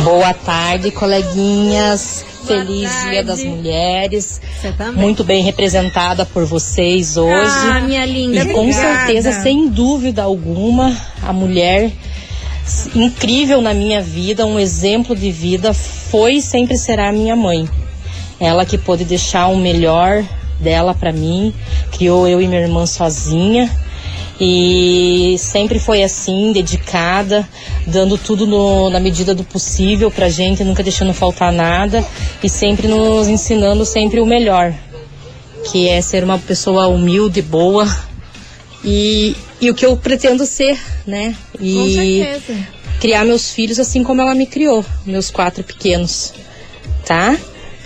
Boa 0.04 0.34
tarde, 0.34 0.92
coleguinhas. 0.92 2.26
Feliz 2.46 2.90
tarde. 2.90 3.10
Dia 3.12 3.24
das 3.24 3.44
Mulheres. 3.44 4.42
Você 4.60 4.72
também. 4.72 5.04
Muito 5.04 5.24
bem 5.24 5.44
representada 5.44 6.26
por 6.26 6.46
vocês 6.46 7.18
hoje. 7.18 7.68
Ah, 7.72 7.82
minha 7.82 8.06
linda, 8.06 8.44
E 8.44 8.54
com 8.54 8.62
obrigada. 8.62 9.06
certeza, 9.06 9.32
sem 9.42 9.68
dúvida 9.68 10.24
alguma, 10.24 10.96
a 11.22 11.34
mulher 11.34 11.92
incrível 12.96 13.62
na 13.62 13.74
minha 13.74 14.02
vida, 14.02 14.46
um 14.46 14.60
exemplo 14.60 15.16
de 15.16 15.32
vida, 15.32 15.74
foi 15.74 16.36
e 16.36 16.42
sempre 16.42 16.78
será 16.78 17.10
a 17.10 17.12
minha 17.12 17.36
mãe. 17.36 17.68
Ela 18.40 18.66
que 18.66 18.78
pôde 18.78 19.04
deixar 19.04 19.48
o 19.48 19.58
melhor 19.58 20.24
dela 20.60 20.94
para 20.94 21.12
mim, 21.12 21.54
criou 21.92 22.28
eu 22.28 22.42
e 22.42 22.48
minha 22.48 22.62
irmã 22.62 22.86
sozinha 22.86 23.70
e 24.40 25.36
sempre 25.38 25.80
foi 25.80 26.02
assim, 26.02 26.52
dedicada, 26.54 27.48
dando 27.86 28.18
tudo 28.18 28.48
no- 28.48 28.90
na 28.90 29.00
medida 29.00 29.36
do 29.36 29.44
possível 29.44 30.10
pra 30.10 30.30
gente, 30.30 30.64
nunca 30.64 30.82
deixando 30.82 31.14
faltar 31.14 31.52
nada 31.52 32.06
e 32.42 32.50
sempre 32.50 32.88
nos 32.88 33.28
ensinando 33.28 33.84
sempre 33.86 34.20
o 34.22 34.26
melhor, 34.26 34.74
que 35.72 35.90
é 35.90 36.00
ser 36.02 36.24
uma 36.24 36.38
pessoa 36.38 36.88
humilde, 36.88 37.42
boa 37.42 37.86
e, 38.84 39.36
e 39.60 39.70
o 39.70 39.76
que 39.76 39.86
eu 39.86 39.98
pretendo 39.98 40.46
ser, 40.46 40.80
né? 41.06 41.36
Com 41.52 41.64
E 41.64 42.24
certeza. 42.24 42.68
criar 43.02 43.26
meus 43.26 43.52
filhos 43.52 43.78
assim 43.80 44.04
como 44.04 44.22
ela 44.22 44.34
me 44.34 44.46
criou, 44.46 44.86
meus 45.06 45.30
quatro 45.30 45.64
pequenos. 45.64 46.34
tá? 47.06 47.38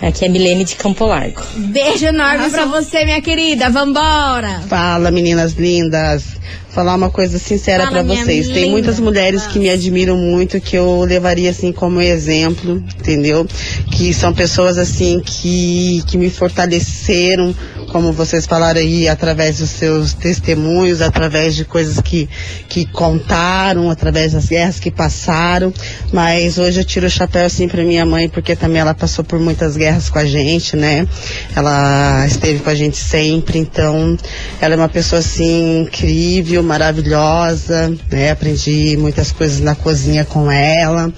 Aqui 0.04 0.26
é 0.26 0.28
Milene 0.28 0.64
de 0.64 0.76
Campo 0.76 1.06
Largo. 1.06 1.42
Beijo 1.56 2.04
enorme 2.04 2.50
pra 2.50 2.66
você, 2.66 3.06
minha 3.06 3.22
querida. 3.22 3.70
Vambora. 3.70 4.60
Fala, 4.68 5.10
meninas 5.10 5.54
lindas. 5.54 6.36
Falar 6.68 6.94
uma 6.94 7.08
coisa 7.08 7.38
sincera 7.38 7.90
minha 7.90 8.02
vocês. 8.02 8.48
Tem 8.48 8.56
linda. 8.56 8.70
muitas 8.70 9.00
mulheres 9.00 9.46
que 9.46 9.58
me 9.58 9.70
admiram 9.70 10.16
muito, 10.16 10.60
que 10.60 10.76
eu 10.76 11.00
levaria 11.04 11.50
assim 11.50 11.72
como 11.72 12.02
exemplo, 12.02 12.84
entendeu? 13.00 13.46
Que 13.92 14.12
são 14.12 14.34
pessoas 14.34 14.76
assim 14.76 15.20
que, 15.24 16.02
que 16.06 16.18
me 16.18 16.28
fortaleceram, 16.28 17.54
como 17.94 18.12
vocês 18.12 18.44
falaram 18.44 18.80
aí, 18.80 19.06
através 19.06 19.58
dos 19.58 19.70
seus 19.70 20.14
testemunhos, 20.14 21.00
através 21.00 21.54
de 21.54 21.64
coisas 21.64 22.00
que, 22.00 22.28
que 22.68 22.84
contaram, 22.86 23.88
através 23.88 24.32
das 24.32 24.46
guerras 24.46 24.80
que 24.80 24.90
passaram. 24.90 25.72
Mas 26.12 26.58
hoje 26.58 26.80
eu 26.80 26.84
tiro 26.84 27.06
o 27.06 27.08
chapéu 27.10 27.46
assim 27.46 27.68
pra 27.68 27.84
minha 27.84 28.04
mãe, 28.04 28.28
porque 28.28 28.56
também 28.56 28.80
ela 28.80 28.94
passou 28.94 29.24
por 29.24 29.38
muitas 29.38 29.76
guerras 29.76 30.10
com 30.10 30.18
a 30.18 30.24
gente, 30.24 30.74
né? 30.74 31.06
Ela 31.54 32.26
esteve 32.26 32.58
com 32.58 32.70
a 32.70 32.74
gente 32.74 32.96
sempre, 32.96 33.60
então 33.60 34.18
ela 34.60 34.74
é 34.74 34.76
uma 34.76 34.88
pessoa 34.88 35.20
assim 35.20 35.82
incrível, 35.82 36.64
maravilhosa, 36.64 37.96
né? 38.10 38.32
Aprendi 38.32 38.96
muitas 38.96 39.30
coisas 39.30 39.60
na 39.60 39.76
cozinha 39.76 40.24
com 40.24 40.50
ela. 40.50 41.12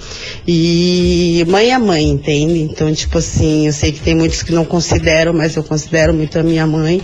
E 0.47 1.43
mãe 1.49 1.73
é 1.73 1.79
mãe, 1.79 2.07
entende? 2.07 2.61
Então, 2.61 2.93
tipo 2.93 3.17
assim, 3.17 3.67
eu 3.67 3.73
sei 3.73 3.93
que 3.93 4.01
tem 4.01 4.15
muitos 4.15 4.43
que 4.43 4.53
não 4.53 4.67
consideram, 4.67 5.33
mas 5.33 5.57
eu 5.57 5.65
considero 5.65 6.13
muito 6.13 6.39
a 6.39 6.43
minha 6.43 6.66
mãe. 6.67 7.01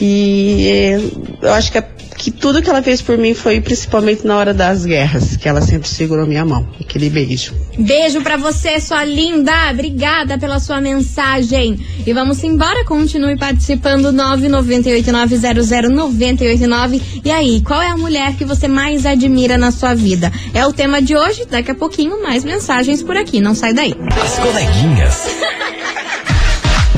E 0.00 0.68
eh, 0.68 1.00
eu 1.42 1.52
acho 1.54 1.72
que, 1.72 1.78
a- 1.78 1.82
que 2.16 2.30
tudo 2.30 2.62
que 2.62 2.70
ela 2.70 2.82
fez 2.82 3.02
por 3.02 3.18
mim 3.18 3.34
foi 3.34 3.60
principalmente 3.60 4.24
na 4.26 4.36
hora 4.36 4.54
das 4.54 4.84
guerras, 4.86 5.36
que 5.36 5.48
ela 5.48 5.60
sempre 5.60 5.88
segurou 5.88 6.26
minha 6.26 6.44
mão. 6.44 6.66
Aquele 6.80 7.10
beijo. 7.10 7.52
Beijo 7.78 8.22
pra 8.22 8.36
você, 8.38 8.80
sua 8.80 9.04
linda. 9.04 9.52
Obrigada 9.70 10.38
pela 10.38 10.58
sua 10.58 10.80
mensagem. 10.80 11.78
E 12.06 12.12
vamos 12.12 12.42
embora. 12.42 12.84
Continue 12.86 13.36
participando. 13.36 14.10
998900989. 14.12 17.02
E 17.24 17.30
aí, 17.30 17.60
qual 17.60 17.82
é 17.82 17.88
a 17.88 17.96
mulher 17.96 18.34
que 18.36 18.44
você 18.46 18.66
mais 18.68 19.04
admira 19.04 19.58
na 19.58 19.70
sua 19.70 19.92
vida? 19.94 20.32
É 20.54 20.64
o 20.66 20.72
tema 20.72 21.02
de 21.02 21.14
hoje. 21.16 21.44
Daqui 21.50 21.70
a 21.70 21.74
pouquinho, 21.74 22.22
mais 22.22 22.44
mensagens 22.44 23.02
por 23.02 23.14
aqui. 23.16 23.40
Não 23.40 23.54
sai 23.54 23.74
daí. 23.74 23.92
As 24.24 24.38
coleguinhas. 24.38 25.26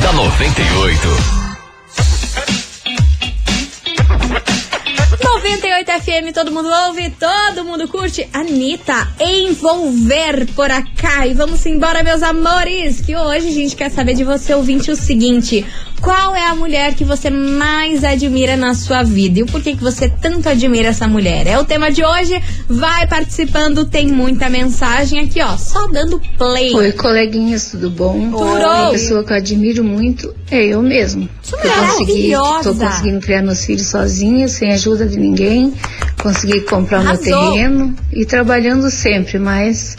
da 0.00 0.12
98. 0.12 1.37
98 5.48 5.90
FM, 6.02 6.32
todo 6.34 6.52
mundo 6.52 6.68
ouve, 6.68 7.08
todo 7.08 7.64
mundo 7.64 7.88
curte. 7.88 8.28
Anitta, 8.34 9.08
envolver 9.18 10.46
por 10.54 10.70
acá. 10.70 11.26
E 11.26 11.32
vamos 11.32 11.64
embora, 11.64 12.02
meus 12.02 12.22
amores, 12.22 13.00
que 13.00 13.16
hoje 13.16 13.48
a 13.48 13.52
gente 13.52 13.74
quer 13.74 13.90
saber 13.90 14.12
de 14.12 14.24
você, 14.24 14.52
ouvinte, 14.52 14.90
o 14.90 14.96
seguinte. 14.96 15.64
Qual 16.00 16.34
é 16.34 16.46
a 16.46 16.54
mulher 16.54 16.94
que 16.94 17.04
você 17.04 17.28
mais 17.28 18.04
admira 18.04 18.56
na 18.56 18.74
sua 18.74 19.02
vida? 19.02 19.40
E 19.40 19.42
o 19.42 19.46
porquê 19.46 19.74
que 19.74 19.82
você 19.82 20.08
tanto 20.08 20.48
admira 20.48 20.88
essa 20.88 21.08
mulher? 21.08 21.46
É 21.46 21.58
o 21.58 21.64
tema 21.64 21.90
de 21.90 22.04
hoje. 22.04 22.40
Vai 22.68 23.06
participando, 23.06 23.84
tem 23.84 24.06
muita 24.08 24.48
mensagem 24.48 25.20
aqui, 25.20 25.42
ó. 25.42 25.56
Só 25.56 25.86
dando 25.88 26.20
play. 26.36 26.74
Oi, 26.74 26.92
coleguinhas, 26.92 27.70
tudo 27.72 27.90
bom? 27.90 28.30
Tudo. 28.30 28.44
Uma 28.44 28.90
pessoa 28.90 29.24
que 29.24 29.32
eu 29.32 29.36
admiro 29.36 29.82
muito 29.84 30.34
é 30.50 30.66
eu 30.66 30.82
mesmo. 30.82 31.28
Isso 31.42 31.56
eu 31.56 31.60
consegui, 31.60 32.30
maravilhosa. 32.30 32.74
tô 32.74 32.74
conseguindo 32.76 33.20
criar 33.20 33.42
meus 33.42 33.64
filhos 33.64 33.86
sozinha, 33.86 34.48
sem 34.48 34.72
ajuda 34.72 35.06
de 35.06 35.18
ninguém. 35.18 35.74
Consegui 36.22 36.60
comprar 36.62 37.00
o 37.00 37.02
meu 37.02 37.12
Arrasou. 37.12 37.52
terreno 37.52 37.96
e 38.12 38.24
trabalhando 38.24 38.90
sempre, 38.90 39.38
mas 39.38 39.96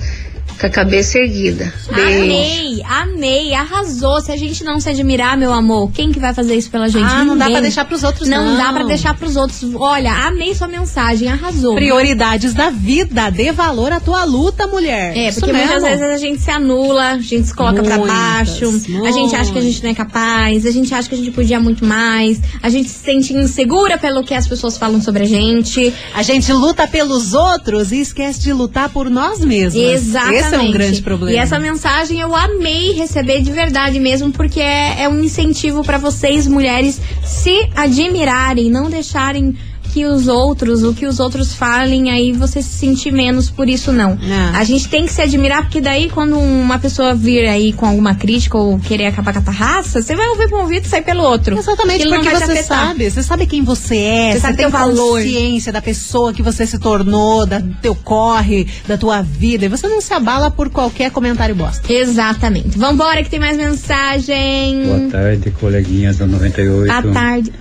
com 0.59 0.67
a 0.67 0.69
cabeça 0.69 1.17
erguida. 1.17 1.73
Beijo. 1.93 2.23
Amei, 2.23 2.81
amei, 2.83 3.53
arrasou. 3.53 4.19
Se 4.21 4.31
a 4.31 4.35
gente 4.37 4.63
não 4.63 4.79
se 4.79 4.89
admirar, 4.89 5.37
meu 5.37 5.53
amor, 5.53 5.89
quem 5.91 6.11
que 6.11 6.19
vai 6.19 6.33
fazer 6.33 6.55
isso 6.55 6.69
pela 6.69 6.89
gente? 6.89 7.05
Ah, 7.05 7.23
não 7.23 7.37
dá 7.37 7.49
pra 7.49 7.61
deixar 7.61 7.85
pros 7.85 8.03
outros, 8.03 8.27
Não, 8.27 8.45
não. 8.45 8.57
dá 8.57 8.73
pra 8.73 8.83
deixar 8.83 9.13
pros 9.15 9.35
outros. 9.37 9.63
Olha, 9.75 10.11
amei 10.27 10.53
sua 10.53 10.67
mensagem, 10.67 11.29
arrasou. 11.29 11.75
Prioridades 11.75 12.53
da 12.53 12.69
vida. 12.69 13.29
Dê 13.29 13.51
valor 13.51 13.93
à 13.93 13.99
tua 13.99 14.25
luta, 14.25 14.67
mulher. 14.67 15.15
É, 15.15 15.29
Isso 15.29 15.39
porque 15.39 15.53
muitas 15.53 15.81
vezes 15.81 16.01
a 16.03 16.17
gente 16.17 16.41
se 16.41 16.51
anula, 16.51 17.11
a 17.11 17.17
gente 17.19 17.47
se 17.47 17.53
coloca 17.53 17.81
pra 17.81 17.97
Muitas, 17.97 18.17
baixo, 18.17 18.65
a 19.05 19.11
gente 19.11 19.35
acha 19.35 19.51
que 19.51 19.59
a 19.59 19.61
gente 19.61 19.83
não 19.83 19.89
é 19.91 19.93
capaz, 19.93 20.65
a 20.65 20.71
gente 20.71 20.93
acha 20.93 21.07
que 21.07 21.15
a 21.15 21.17
gente 21.17 21.31
podia 21.31 21.59
muito 21.59 21.85
mais, 21.85 22.39
a 22.61 22.69
gente 22.69 22.89
se 22.89 22.99
sente 23.03 23.33
insegura 23.33 23.97
pelo 23.97 24.23
que 24.23 24.33
as 24.33 24.47
pessoas 24.47 24.77
falam 24.77 25.01
sobre 25.01 25.23
a 25.23 25.27
gente. 25.27 25.93
A 26.13 26.21
gente 26.21 26.51
luta 26.51 26.85
pelos 26.87 27.33
outros 27.33 27.91
e 27.91 28.01
esquece 28.01 28.39
de 28.41 28.51
lutar 28.51 28.89
por 28.89 29.09
nós 29.09 29.39
mesmos. 29.39 29.81
Exatamente. 29.81 30.48
Esse 30.55 30.65
é 30.65 30.67
um 30.67 30.71
grande 30.71 31.01
problema. 31.01 31.31
E 31.31 31.37
essa 31.37 31.59
mensagem 31.59 32.19
eu 32.19 32.35
amei 32.35 32.93
receber 32.93 33.41
de 33.41 33.51
verdade 33.51 33.99
mesmo, 33.99 34.31
porque 34.31 34.59
é, 34.59 35.03
é 35.03 35.09
um 35.09 35.23
incentivo 35.23 35.83
pra 35.83 35.97
vocês, 35.97 36.47
mulheres, 36.47 37.01
se 37.23 37.69
admirarem, 37.75 38.69
não 38.69 38.89
deixarem 38.89 39.55
que 39.91 40.05
os 40.05 40.27
outros, 40.27 40.83
o 40.83 40.93
que 40.93 41.05
os 41.05 41.19
outros 41.19 41.53
falem, 41.53 42.11
aí 42.11 42.31
você 42.31 42.61
se 42.61 42.69
sentir 42.69 43.11
menos 43.11 43.49
por 43.49 43.67
isso 43.67 43.91
não. 43.91 44.11
É. 44.11 44.57
A 44.57 44.63
gente 44.63 44.87
tem 44.87 45.05
que 45.05 45.11
se 45.11 45.21
admirar, 45.21 45.63
porque 45.63 45.81
daí 45.81 46.09
quando 46.09 46.37
uma 46.37 46.77
pessoa 46.79 47.13
vir 47.15 47.47
aí 47.47 47.73
com 47.73 47.85
alguma 47.85 48.15
crítica 48.15 48.57
ou 48.57 48.79
querer 48.79 49.07
acabar 49.07 49.33
com 49.33 49.49
a 49.49 49.53
raça, 49.53 50.01
você 50.01 50.15
vai 50.15 50.27
ouvir 50.29 50.47
por 50.49 50.59
um 50.59 50.61
ouvido 50.63 50.85
e 50.85 50.87
sair 50.89 51.01
pelo 51.01 51.23
outro. 51.23 51.57
Exatamente, 51.57 52.03
Aquilo 52.03 52.15
porque 52.23 52.29
você 52.45 52.63
sabe, 52.63 53.09
você 53.09 53.23
sabe 53.23 53.45
quem 53.45 53.63
você 53.63 53.97
é, 53.97 54.31
Você 54.31 54.33
você, 54.33 54.39
sabe 54.41 54.57
tem 54.57 54.69
valor. 54.69 55.17
consciência 55.17 55.71
da 55.71 55.81
pessoa 55.81 56.33
que 56.33 56.41
você 56.41 56.65
se 56.65 56.77
tornou, 56.79 57.45
da 57.45 57.61
teu 57.81 57.95
corre, 57.95 58.67
da 58.87 58.97
tua 58.97 59.21
vida, 59.21 59.65
e 59.65 59.67
você 59.67 59.87
não 59.87 60.01
se 60.01 60.13
abala 60.13 60.51
por 60.51 60.69
qualquer 60.69 61.11
comentário 61.11 61.55
bosta. 61.55 61.91
Exatamente. 61.91 62.77
Vambora 62.77 63.23
que 63.23 63.29
tem 63.29 63.39
mais 63.39 63.57
mensagem. 63.57 64.83
Boa 64.85 65.09
tarde, 65.11 65.51
coleguinhas 65.51 66.17
da 66.17 66.27
98. 66.27 67.01
Boa 67.01 67.13
tarde. 67.13 67.51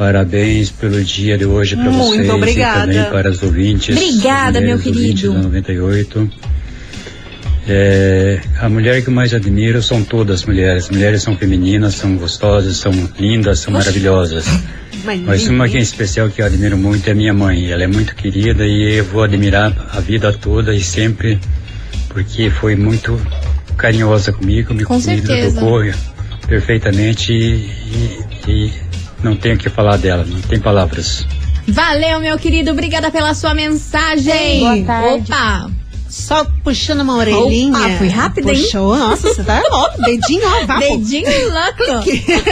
Parabéns 0.00 0.70
pelo 0.70 1.04
dia 1.04 1.36
de 1.36 1.44
hoje 1.44 1.76
para 1.76 1.90
Muito 1.90 2.06
vocês 2.22 2.30
obrigada. 2.30 2.90
e 2.90 2.96
também 2.96 3.10
para 3.12 3.30
os 3.30 3.42
ouvintes. 3.42 3.94
Obrigada, 3.94 4.58
meu 4.58 4.78
querido. 4.78 5.34
da 5.34 5.42
98. 5.42 6.30
É, 7.68 8.40
a 8.58 8.66
mulher 8.70 9.04
que 9.04 9.10
mais 9.10 9.34
admiro 9.34 9.82
são 9.82 10.02
todas 10.02 10.40
as 10.40 10.46
mulheres. 10.46 10.88
Mulheres 10.88 11.22
são 11.22 11.36
femininas, 11.36 11.96
são 11.96 12.16
gostosas, 12.16 12.78
são 12.78 12.90
lindas, 13.18 13.58
são 13.58 13.74
maravilhosas. 13.74 14.46
Mas 15.26 15.46
uma 15.48 15.68
que 15.68 15.76
é 15.76 15.80
especial 15.82 16.30
que 16.30 16.40
eu 16.40 16.46
admiro 16.46 16.78
muito 16.78 17.06
é 17.06 17.12
minha 17.12 17.34
mãe. 17.34 17.70
Ela 17.70 17.82
é 17.82 17.86
muito 17.86 18.14
querida 18.14 18.66
e 18.66 18.94
eu 19.00 19.04
vou 19.04 19.22
admirar 19.22 19.70
a 19.92 20.00
vida 20.00 20.32
toda 20.32 20.74
e 20.74 20.80
sempre 20.80 21.38
porque 22.08 22.48
foi 22.48 22.74
muito 22.74 23.20
carinhosa 23.76 24.32
comigo, 24.32 24.72
me, 24.72 24.82
Com 24.82 24.96
me 24.98 25.12
educou 25.12 25.82
perfeitamente 26.48 27.34
e, 27.34 27.70
e- 28.48 28.50
e 28.50 28.72
não 29.22 29.36
tenho 29.36 29.54
o 29.54 29.58
que 29.58 29.68
falar 29.68 29.96
dela, 29.96 30.24
não 30.24 30.40
tem 30.40 30.60
palavras. 30.60 31.26
Valeu, 31.68 32.20
meu 32.20 32.38
querido. 32.38 32.70
Obrigada 32.70 33.10
pela 33.10 33.34
sua 33.34 33.54
mensagem. 33.54 34.60
Boa 34.60 34.84
tarde. 34.84 35.32
Opa. 35.32 35.79
Só 36.10 36.44
puxando 36.64 37.00
uma 37.00 37.16
orelhinha. 37.16 37.78
Opa, 37.78 37.90
fui 37.98 38.08
rápida, 38.08 38.52
hein? 38.52 38.62
Puxou, 38.62 38.96
nossa, 38.96 39.28
você 39.32 39.44
tá, 39.44 39.62
ó, 39.70 39.88
dedinho, 40.04 40.42
ó, 40.44 40.66
vapo. 40.66 40.80
Dedinho 40.80 41.30
louco. 41.30 42.04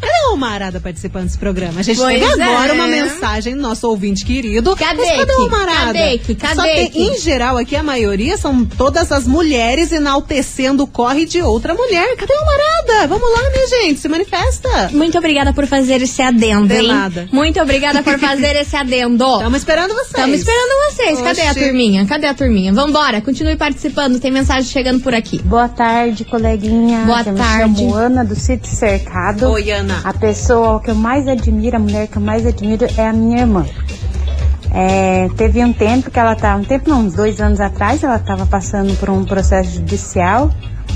Cadê 0.00 0.32
o 0.32 0.36
Marada 0.36 0.80
participando 0.80 1.24
desse 1.24 1.38
programa? 1.38 1.80
A 1.80 1.82
gente 1.82 1.98
Pois 1.98 2.18
teve 2.20 2.42
agora 2.42 2.70
é. 2.70 2.72
uma 2.72 2.86
mensagem 2.86 3.54
do 3.54 3.60
nosso 3.60 3.88
ouvinte 3.88 4.24
querido. 4.24 4.74
Cadê 4.76 4.96
Mas 5.02 5.18
cadê 5.18 5.32
o 5.32 5.50
Marada? 5.50 5.86
Cadê 5.98 6.18
que? 6.18 6.34
Cadê 6.34 6.54
Só 6.54 6.62
que? 6.90 7.02
em 7.02 7.18
geral, 7.18 7.58
aqui 7.58 7.76
a 7.76 7.82
maioria 7.82 8.36
são 8.36 8.64
todas 8.64 9.12
as 9.12 9.26
mulheres 9.26 9.92
enaltecendo 9.92 10.84
o 10.84 10.86
corre 10.86 11.26
de 11.26 11.42
outra 11.42 11.74
mulher. 11.74 12.16
Cadê 12.16 12.32
o 12.32 12.46
Marada? 12.46 13.06
Vamos 13.08 13.30
lá, 13.30 13.50
minha 13.50 13.66
gente, 13.66 14.00
se 14.00 14.08
manifesta. 14.08 14.90
Muito 14.92 15.18
obrigada 15.18 15.52
por 15.52 15.66
fazer 15.66 16.00
esse 16.00 16.22
adendo, 16.22 16.68
De 16.68 16.76
hein? 16.80 16.88
nada. 16.88 17.28
Muito 17.32 17.60
obrigada 17.60 18.02
por 18.02 18.18
fazer 18.18 18.56
esse 18.60 18.76
adendo. 18.76 19.24
Estamos 19.24 19.58
esperando 19.58 19.92
vocês. 19.94 20.08
Estamos 20.08 20.38
esperando 20.38 20.92
vocês. 20.92 21.20
Cadê 21.20 21.42
a 21.42 21.54
turminha? 21.54 22.06
Cadê 22.06 22.26
a 22.26 22.34
turminha? 22.34 22.72
Vambora, 22.78 23.20
continue 23.20 23.56
participando. 23.56 24.20
Tem 24.20 24.30
mensagem 24.30 24.62
chegando 24.62 25.00
por 25.00 25.12
aqui. 25.12 25.42
Boa 25.42 25.68
tarde, 25.68 26.24
coleguinha. 26.24 27.06
Boa 27.06 27.22
eu 27.22 27.34
tarde. 27.34 27.70
Me 27.70 27.76
chamo 27.76 27.94
Ana 27.96 28.24
do 28.24 28.36
Sítio 28.36 28.72
Cercado. 28.72 29.50
Oi, 29.50 29.72
Ana. 29.72 30.00
A 30.04 30.12
pessoa 30.12 30.80
que 30.80 30.88
eu 30.88 30.94
mais 30.94 31.26
admiro, 31.26 31.74
a 31.74 31.80
mulher 31.80 32.06
que 32.06 32.18
eu 32.18 32.22
mais 32.22 32.46
admiro 32.46 32.86
é 32.96 33.08
a 33.08 33.12
minha 33.12 33.40
irmã. 33.40 33.66
É, 34.70 35.28
teve 35.36 35.64
um 35.64 35.72
tempo 35.72 36.08
que 36.08 36.20
ela 36.20 36.34
estava, 36.34 36.60
um 36.60 36.64
tempo 36.64 36.88
não, 36.88 37.00
uns 37.00 37.14
dois 37.14 37.40
anos 37.40 37.60
atrás, 37.60 38.04
ela 38.04 38.14
estava 38.14 38.46
passando 38.46 38.96
por 38.96 39.10
um 39.10 39.24
processo 39.24 39.72
judicial 39.72 40.48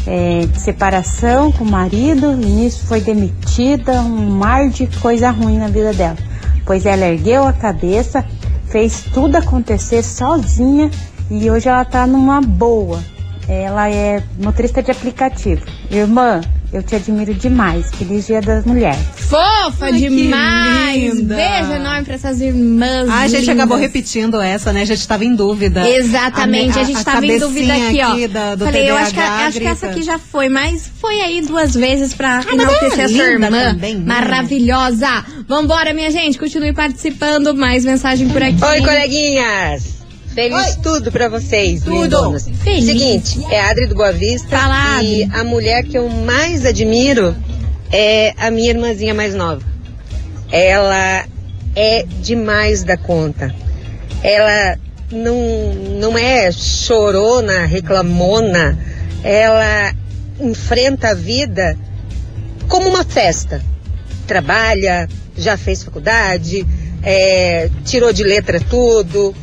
é, 0.06 0.46
de 0.46 0.60
separação 0.60 1.50
com 1.50 1.64
o 1.64 1.68
marido, 1.68 2.30
e 2.30 2.46
nisso 2.46 2.86
foi 2.86 3.00
demitida, 3.00 4.02
um 4.02 4.30
mar 4.30 4.68
de 4.68 4.86
coisa 5.00 5.32
ruim 5.32 5.58
na 5.58 5.66
vida 5.66 5.92
dela. 5.92 6.16
Pois 6.64 6.86
ela 6.86 7.06
ergueu 7.06 7.44
a 7.44 7.52
cabeça, 7.52 8.24
fez 8.68 9.02
tudo 9.12 9.34
acontecer 9.34 10.04
sozinha 10.04 10.88
e 11.40 11.50
hoje 11.50 11.68
ela 11.68 11.82
está 11.82 12.06
numa 12.06 12.40
boa. 12.40 13.02
Ela 13.48 13.90
é 13.90 14.22
motorista 14.38 14.82
de 14.82 14.90
aplicativo. 14.90 15.64
Irmã, 15.90 16.40
Eu 16.72 16.82
te 16.82 16.94
admiro 16.96 17.34
demais. 17.34 17.90
Feliz 17.96 18.26
Dia 18.26 18.40
das 18.40 18.64
Mulheres. 18.64 18.98
Fofa 19.14 19.86
Ai, 19.86 19.92
demais! 19.92 21.20
Beijo 21.20 21.72
enorme 21.72 22.04
pra 22.04 22.14
essas 22.14 22.40
irmãs. 22.40 23.10
Ah, 23.10 23.18
a 23.20 23.28
gente 23.28 23.40
lindas. 23.40 23.56
acabou 23.58 23.76
repetindo 23.76 24.40
essa, 24.40 24.72
né? 24.72 24.80
A 24.80 24.84
gente 24.86 25.06
tava 25.06 25.22
em 25.22 25.34
dúvida. 25.36 25.86
Exatamente, 25.86 26.78
a, 26.78 26.84
gente 26.84 27.04
tava 27.04 27.26
em 27.26 27.38
dúvida 27.38 27.74
aqui, 27.74 28.00
ó. 28.00 28.28
da- 28.28 28.54
do 28.54 28.64
Falei, 28.64 28.90
eu 28.90 28.96
acho 28.96 29.10
que, 29.10 29.20
TDAH 29.20 29.46
acho 29.48 29.60
que 29.60 29.66
essa 29.66 29.86
aqui 29.88 30.02
já 30.02 30.18
foi, 30.18 30.48
mas 30.48 30.90
foi 30.98 31.20
aí 31.20 31.42
duas 31.42 31.74
vezes 31.74 32.14
pra 32.14 32.40
enaltecer 32.50 32.92
ela 32.92 33.02
é 33.02 33.04
a 33.04 33.08
sua 33.08 33.24
irmã. 33.24 33.50
também, 33.72 33.96
né? 33.96 34.04
Maravilhosa! 34.06 35.24
Vambora, 35.46 35.92
minha 35.92 36.10
gente, 36.10 36.38
continue 36.38 36.72
participando. 36.72 37.54
Mais 37.54 37.84
mensagem 37.84 38.28
por 38.30 38.42
aqui. 38.42 38.64
Oi, 38.64 38.80
coleguinhas! 38.80 40.01
Feliz 40.34 40.76
tudo 40.76 41.12
pra 41.12 41.28
vocês, 41.28 41.82
Tudo. 41.82 42.02
lindonas. 42.04 42.48
Feliz. 42.62 42.86
Seguinte, 42.86 43.44
é 43.50 43.60
Adri 43.60 43.86
do 43.86 43.94
Boa 43.94 44.12
Vista 44.12 44.56
e 45.02 45.24
a 45.24 45.44
mulher 45.44 45.84
que 45.84 45.96
eu 45.98 46.08
mais 46.08 46.64
admiro 46.64 47.36
é 47.90 48.32
a 48.38 48.50
minha 48.50 48.70
irmãzinha 48.70 49.12
mais 49.12 49.34
nova. 49.34 49.62
Ela 50.50 51.24
é 51.76 52.04
demais 52.22 52.82
da 52.82 52.96
conta. 52.96 53.54
Ela 54.22 54.78
não, 55.10 55.74
não 56.00 56.18
é 56.18 56.50
chorona, 56.50 57.66
reclamona. 57.66 58.78
Ela 59.22 59.94
enfrenta 60.40 61.10
a 61.10 61.14
vida 61.14 61.76
como 62.68 62.88
uma 62.88 63.04
festa. 63.04 63.62
Trabalha, 64.26 65.08
já 65.36 65.58
fez 65.58 65.82
faculdade, 65.82 66.66
é, 67.02 67.68
tirou 67.84 68.12
de 68.12 68.24
letra 68.24 68.58
tudo. 68.60 69.34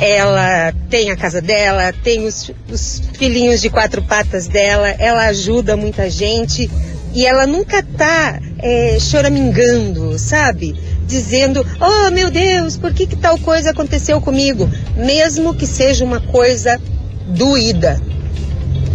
Ela 0.00 0.72
tem 0.88 1.10
a 1.10 1.16
casa 1.16 1.42
dela, 1.42 1.92
tem 2.02 2.26
os, 2.26 2.50
os 2.70 3.02
filhinhos 3.18 3.60
de 3.60 3.68
quatro 3.68 4.00
patas 4.00 4.48
dela, 4.48 4.88
ela 4.98 5.26
ajuda 5.26 5.76
muita 5.76 6.08
gente 6.08 6.70
e 7.12 7.26
ela 7.26 7.46
nunca 7.46 7.82
tá 7.82 8.40
é, 8.58 8.98
choramingando, 8.98 10.18
sabe? 10.18 10.74
Dizendo, 11.06 11.66
oh 11.80 12.10
meu 12.10 12.30
Deus, 12.30 12.76
por 12.76 12.94
que, 12.94 13.06
que 13.06 13.16
tal 13.16 13.36
coisa 13.38 13.70
aconteceu 13.70 14.20
comigo? 14.20 14.70
Mesmo 14.96 15.54
que 15.54 15.66
seja 15.66 16.04
uma 16.04 16.20
coisa 16.20 16.80
doída. 17.26 18.00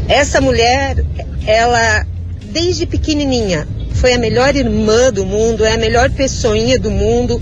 Essa 0.07 0.39
mulher, 0.39 1.03
ela, 1.45 2.05
desde 2.51 2.85
pequenininha, 2.85 3.67
foi 3.93 4.13
a 4.13 4.17
melhor 4.17 4.55
irmã 4.55 5.11
do 5.11 5.25
mundo, 5.25 5.65
é 5.65 5.73
a 5.73 5.77
melhor 5.77 6.09
pessoinha 6.09 6.79
do 6.79 6.89
mundo. 6.89 7.41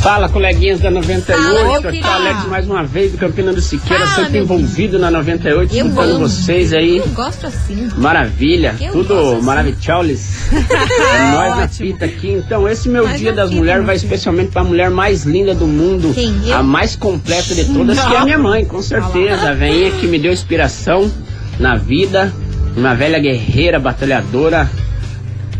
Fala, 0.03 0.29
coleguinhas 0.29 0.81
da 0.81 0.91
98. 0.91 1.43
Fala, 1.43 1.81
meu 1.81 1.89
Aqui 1.91 2.01
é 2.01 2.05
Alex 2.05 2.47
mais 2.47 2.67
uma 2.67 2.83
vez 2.83 3.13
do 3.13 3.19
Campina 3.19 3.53
do 3.53 3.61
Siqueira, 3.61 4.05
Fala, 4.05 4.25
sempre 4.25 4.41
envolvido 4.41 4.99
na 4.99 5.13
98, 5.13 5.73
Eu 5.77 5.87
escutando 5.87 6.11
amo. 6.11 6.29
vocês 6.29 6.73
aí. 6.73 6.97
Eu 6.97 7.07
gosto 7.11 7.47
assim. 7.47 7.89
Maravilha, 7.97 8.75
Eu 8.81 8.93
tudo 8.93 9.17
assim. 9.17 9.43
maravilhosos. 9.43 10.51
é 10.51 11.31
nós 11.31 11.57
na 11.57 11.69
fita 11.69 12.05
aqui. 12.05 12.33
Então, 12.33 12.69
esse 12.69 12.89
meu 12.89 13.07
Nós 13.07 13.21
dia 13.21 13.33
das 13.33 13.53
mulheres 13.53 13.87
vai 13.87 13.95
especialmente 13.95 14.51
para 14.51 14.63
a 14.63 14.65
mulher 14.65 14.91
mais 14.91 15.23
linda 15.23 15.55
do 15.55 15.69
mundo. 15.69 16.13
Quem, 16.13 16.35
eu? 16.49 16.57
A 16.57 16.65
mais 16.65 16.97
completa 16.97 17.55
de 17.55 17.65
todas, 17.67 18.01
que 18.01 18.13
é 18.13 18.19
a 18.19 18.25
minha 18.25 18.39
mãe, 18.39 18.65
com 18.65 18.83
certeza. 18.83 19.51
A 19.51 19.55
veinha 19.55 19.93
que 19.93 20.09
me 20.09 20.19
deu 20.19 20.33
inspiração 20.33 21.09
na 21.61 21.77
vida. 21.77 22.33
Uma 22.77 22.93
velha 22.95 23.21
guerreira, 23.21 23.79
batalhadora. 23.79 24.69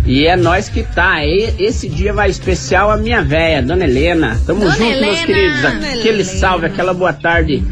E 0.05 0.27
é 0.27 0.37
nós 0.37 0.69
que 0.69 0.83
tá. 0.83 1.25
E- 1.25 1.55
Esse 1.59 1.89
dia 1.89 2.13
vai 2.13 2.29
especial 2.31 2.91
a 2.91 2.97
minha 2.97 3.23
véia, 3.23 3.63
Dona 3.63 3.85
Helena. 3.85 4.41
Tamo 4.47 4.61
Dona 4.61 4.73
junto, 4.73 4.85
meus 4.85 5.01
Helena. 5.03 5.27
queridos. 5.27 5.61
Dona 5.63 5.89
Aquele 5.95 6.25
salve, 6.25 6.67
aquela 6.67 6.93
boa 6.95 7.13
tarde. 7.13 7.63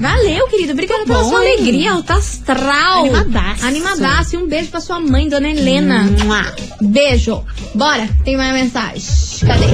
Valeu, 0.00 0.46
querido. 0.46 0.72
Obrigada 0.72 1.04
pela 1.04 1.24
sua 1.24 1.40
alegria, 1.40 1.92
alta 1.92 2.14
astral. 2.14 3.00
Animadaço. 3.00 3.66
Animadaço. 3.66 4.34
E 4.34 4.38
um 4.38 4.46
beijo 4.46 4.70
pra 4.70 4.80
sua 4.80 5.00
mãe, 5.00 5.28
dona 5.28 5.48
Helena. 5.50 6.04
Mua. 6.24 6.54
Beijo. 6.80 7.44
Bora, 7.74 8.08
tem 8.24 8.36
mais 8.36 8.52
mensagem. 8.52 9.02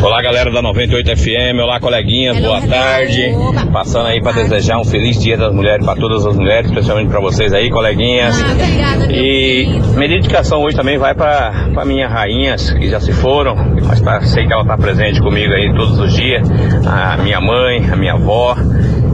Olá, 0.02 0.20
galera 0.20 0.50
da 0.50 0.60
98 0.60 1.16
FM. 1.16 1.58
Olá, 1.62 1.80
coleguinhas. 1.80 2.36
Hello, 2.36 2.48
Boa 2.48 2.58
hello. 2.58 2.70
tarde. 2.70 3.34
Oba. 3.34 3.66
Passando 3.72 4.06
aí 4.08 4.20
para 4.20 4.32
desejar 4.42 4.78
um 4.78 4.84
feliz 4.84 5.18
Dia 5.18 5.38
das 5.38 5.54
Mulheres 5.54 5.84
para 5.86 5.98
todas 5.98 6.26
as 6.26 6.36
mulheres, 6.36 6.68
especialmente 6.68 7.08
para 7.08 7.20
vocês 7.20 7.50
aí, 7.52 7.70
coleguinhas. 7.70 8.38
Ah, 8.42 8.52
obrigada, 8.52 9.12
E 9.12 9.66
minha 9.96 10.08
dedicação 10.08 10.62
hoje 10.62 10.76
também 10.76 10.98
vai 10.98 11.14
para 11.14 11.84
minha 11.86 12.06
rainhas 12.06 12.70
que 12.72 12.90
já 12.90 13.00
se 13.00 13.12
foram, 13.12 13.56
mas 13.86 14.00
tá- 14.02 14.20
sei 14.22 14.46
que 14.46 14.52
ela 14.52 14.66
tá 14.66 14.76
presente 14.76 15.20
comigo 15.22 15.52
aí 15.54 15.72
todos 15.74 15.98
os 15.98 16.12
dias. 16.12 16.46
A 16.86 17.16
minha 17.16 17.40
mãe, 17.40 17.88
a 17.90 17.96
minha 17.96 18.12
avó 18.12 18.54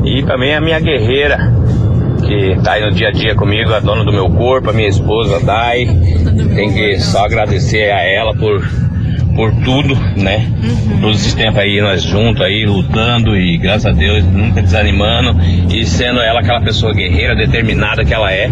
e 0.04 0.22
também 0.24 0.54
a 0.54 0.60
minha 0.60 0.80
guerreira 0.80 1.38
que 2.26 2.56
tá 2.64 2.72
aí 2.72 2.82
no 2.84 2.90
dia 2.90 3.08
a 3.08 3.12
dia 3.12 3.34
comigo, 3.36 3.72
a 3.72 3.78
dona 3.80 4.04
do 4.04 4.12
meu 4.12 4.28
corpo, 4.30 4.70
a 4.70 4.72
minha 4.72 4.88
esposa 4.88 5.36
a 5.36 5.40
Dai. 5.40 5.86
Tem 6.56 6.72
que 6.72 6.98
só 6.98 7.24
agradecer 7.24 7.90
a 7.92 8.02
ela 8.02 8.34
por 8.34 8.60
por 9.34 9.52
tudo, 9.64 9.94
né? 10.16 10.46
Todos 11.00 11.20
esses 11.20 11.34
tempos 11.34 11.58
aí 11.58 11.80
nós 11.80 12.02
juntos 12.02 12.42
aí 12.42 12.64
lutando 12.66 13.36
e 13.36 13.56
graças 13.56 13.86
a 13.86 13.90
Deus 13.92 14.24
nunca 14.24 14.60
desanimando 14.62 15.36
e 15.72 15.84
sendo 15.86 16.20
ela 16.20 16.40
aquela 16.40 16.60
pessoa 16.60 16.92
guerreira, 16.92 17.34
determinada 17.34 18.04
que 18.04 18.12
ela 18.12 18.32
é. 18.32 18.50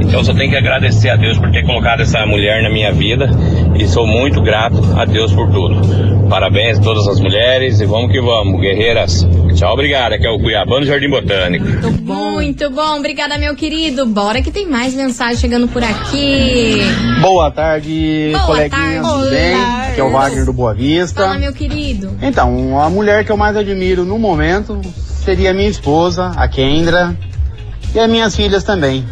Então 0.00 0.22
só 0.24 0.34
tenho 0.34 0.50
que 0.50 0.56
agradecer 0.56 1.10
a 1.10 1.16
Deus 1.16 1.38
por 1.38 1.50
ter 1.50 1.64
colocado 1.64 2.00
essa 2.00 2.24
mulher 2.26 2.62
na 2.62 2.70
minha 2.70 2.92
vida 2.92 3.30
e 3.78 3.86
sou 3.86 4.06
muito 4.06 4.40
grato 4.42 4.78
a 4.96 5.04
Deus 5.04 5.32
por 5.32 5.50
tudo. 5.50 6.26
Parabéns 6.28 6.78
a 6.78 6.82
todas 6.82 7.06
as 7.06 7.20
mulheres 7.20 7.80
e 7.80 7.86
vamos 7.86 8.10
que 8.10 8.20
vamos, 8.20 8.60
guerreiras. 8.60 9.26
Tchau, 9.54 9.72
obrigado. 9.72 10.12
Aqui 10.14 10.26
é 10.26 10.30
o 10.30 10.38
Cuiabano 10.38 10.84
Jardim 10.84 11.08
Botânico. 11.08 11.64
Muito 12.02 12.68
bom, 12.70 12.98
obrigada, 12.98 13.38
meu 13.38 13.54
querido. 13.54 14.04
Bora 14.06 14.42
que 14.42 14.50
tem 14.50 14.66
mais 14.66 14.92
mensagem 14.94 15.36
chegando 15.36 15.68
por 15.68 15.82
aqui. 15.82 16.80
Boa 17.20 17.50
tarde, 17.50 18.30
Boa 18.32 18.44
coleguinhas, 18.44 19.02
tarde. 19.06 19.30
bem? 19.30 19.54
Aqui 19.54 20.00
é 20.00 20.04
o 20.04 20.10
Wagner 20.20 20.44
do 20.44 20.52
Boa 20.52 20.74
Vista. 20.74 21.22
Fala, 21.22 21.38
meu 21.38 21.52
querido. 21.52 22.16
Então, 22.22 22.80
a 22.80 22.88
mulher 22.90 23.24
que 23.24 23.32
eu 23.32 23.36
mais 23.36 23.56
admiro 23.56 24.04
no 24.04 24.18
momento 24.18 24.80
seria 25.24 25.50
a 25.50 25.54
minha 25.54 25.68
esposa, 25.68 26.32
a 26.36 26.46
Kendra, 26.48 27.16
e 27.94 27.98
as 27.98 28.08
minhas 28.10 28.34
filhas 28.36 28.62
também. 28.64 29.04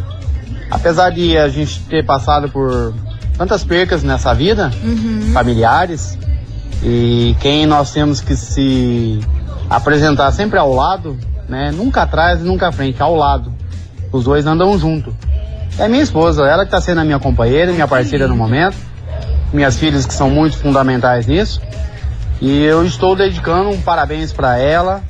Apesar 0.69 1.09
de 1.11 1.37
a 1.37 1.47
gente 1.47 1.79
ter 1.81 2.05
passado 2.05 2.49
por 2.49 2.93
tantas 3.37 3.63
percas 3.63 4.03
nessa 4.03 4.33
vida, 4.33 4.71
Uhum. 4.83 5.31
familiares, 5.33 6.17
e 6.83 7.35
quem 7.39 7.65
nós 7.65 7.91
temos 7.91 8.19
que 8.21 8.35
se 8.35 9.19
apresentar 9.69 10.31
sempre 10.31 10.57
ao 10.59 10.73
lado, 10.73 11.17
né? 11.49 11.71
Nunca 11.71 12.03
atrás 12.03 12.39
e 12.41 12.43
nunca 12.43 12.67
à 12.67 12.71
frente, 12.71 13.01
ao 13.01 13.15
lado. 13.15 13.51
Os 14.11 14.23
dois 14.23 14.45
andam 14.45 14.77
junto. 14.79 15.13
É 15.77 15.87
minha 15.87 16.01
esposa, 16.03 16.43
ela 16.43 16.63
que 16.63 16.67
está 16.69 16.79
sendo 16.79 17.01
a 17.01 17.03
minha 17.03 17.19
companheira, 17.19 17.71
minha 17.73 17.87
parceira 17.87 18.27
no 18.27 18.35
momento. 18.35 18.77
Minhas 19.55 19.77
filhas 19.77 20.05
que 20.05 20.13
são 20.13 20.29
muito 20.29 20.57
fundamentais 20.57 21.25
nisso. 21.25 21.61
E 22.41 22.61
eu 22.63 22.85
estou 22.85 23.15
dedicando 23.15 23.69
um 23.69 23.81
parabéns 23.81 24.33
para 24.33 24.59
ela, 24.59 25.01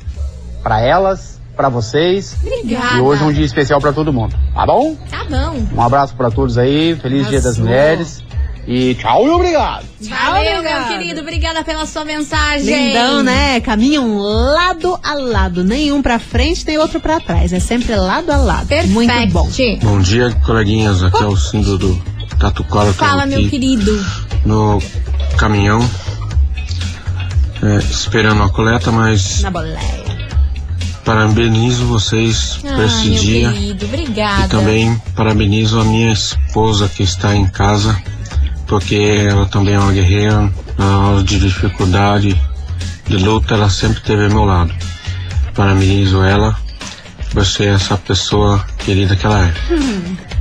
para 0.62 0.80
elas, 0.80 1.40
para 1.56 1.68
vocês. 1.68 2.36
Obrigada. 2.40 2.98
E 2.98 3.00
hoje 3.00 3.22
é 3.22 3.26
um 3.26 3.32
dia 3.32 3.44
especial 3.44 3.80
para 3.80 3.92
todo 3.92 4.12
mundo. 4.12 4.36
Tá 4.54 4.64
bom? 4.64 4.94
Tá 5.10 5.24
bom. 5.24 5.66
Um 5.74 5.82
abraço 5.82 6.14
para 6.14 6.30
todos 6.30 6.56
aí, 6.56 6.94
feliz 6.94 7.26
Dia 7.26 7.40
das. 7.40 7.58
Mulheres. 7.58 8.24
E 8.68 8.94
tchau 8.94 9.26
e 9.26 9.30
obrigado. 9.30 9.84
Valeu, 10.00 10.62
meu 10.62 10.84
querido. 10.88 11.20
Obrigada 11.20 11.62
pela 11.64 11.86
sua 11.86 12.04
mensagem. 12.04 12.88
Lindão, 12.88 13.22
né? 13.22 13.60
Caminham 13.60 14.16
lado 14.18 14.98
a 15.02 15.14
lado. 15.14 15.62
Nenhum 15.62 16.02
pra 16.02 16.18
frente, 16.18 16.66
nem 16.66 16.76
outro 16.76 16.98
pra 16.98 17.20
trás. 17.20 17.52
É 17.52 17.60
sempre 17.60 17.94
lado 17.94 18.30
a 18.30 18.36
lado. 18.36 18.68
Muito 18.88 19.12
bom. 19.32 19.48
Bom 19.82 20.00
dia, 20.00 20.32
coleguinhas. 20.44 21.02
Aqui 21.02 21.22
é 21.22 21.26
o 21.26 21.36
Cindo 21.36 21.78
do 21.78 22.15
Tatucola. 22.38 22.86
Tô 22.92 22.94
Fala, 22.94 23.26
meu 23.26 23.48
querido. 23.48 24.04
No 24.44 24.80
caminhão, 25.38 25.80
é, 27.62 27.78
esperando 27.90 28.42
a 28.42 28.48
coleta, 28.50 28.92
mas 28.92 29.40
Na 29.42 29.50
boleia. 29.50 29.78
parabenizo 31.04 31.84
vocês 31.86 32.58
por 32.60 32.70
Ah, 32.80 32.84
esse 32.84 33.08
meu 33.08 33.20
dia. 33.20 33.52
querido. 33.52 33.84
Obrigada. 33.86 34.46
E 34.46 34.48
também 34.48 35.02
parabenizo 35.14 35.80
a 35.80 35.84
minha 35.84 36.12
esposa 36.12 36.88
que 36.88 37.02
está 37.02 37.34
em 37.34 37.46
casa, 37.46 37.96
porque 38.66 38.94
ela 39.28 39.46
também 39.46 39.74
é 39.74 39.78
uma 39.78 39.92
guerreira. 39.92 40.52
Na 40.78 40.98
hora 41.08 41.22
de 41.24 41.38
dificuldade, 41.38 42.38
de 43.08 43.16
luta, 43.16 43.54
ela 43.54 43.70
sempre 43.70 43.98
esteve 43.98 44.24
ao 44.24 44.30
meu 44.30 44.44
lado. 44.44 44.74
Parabenizo 45.54 46.22
ela 46.22 46.54
por 47.32 47.46
ser 47.46 47.68
essa 47.74 47.96
pessoa 47.96 48.62
querida 48.78 49.16
que 49.16 49.24
ela 49.24 49.46
é. 49.46 49.54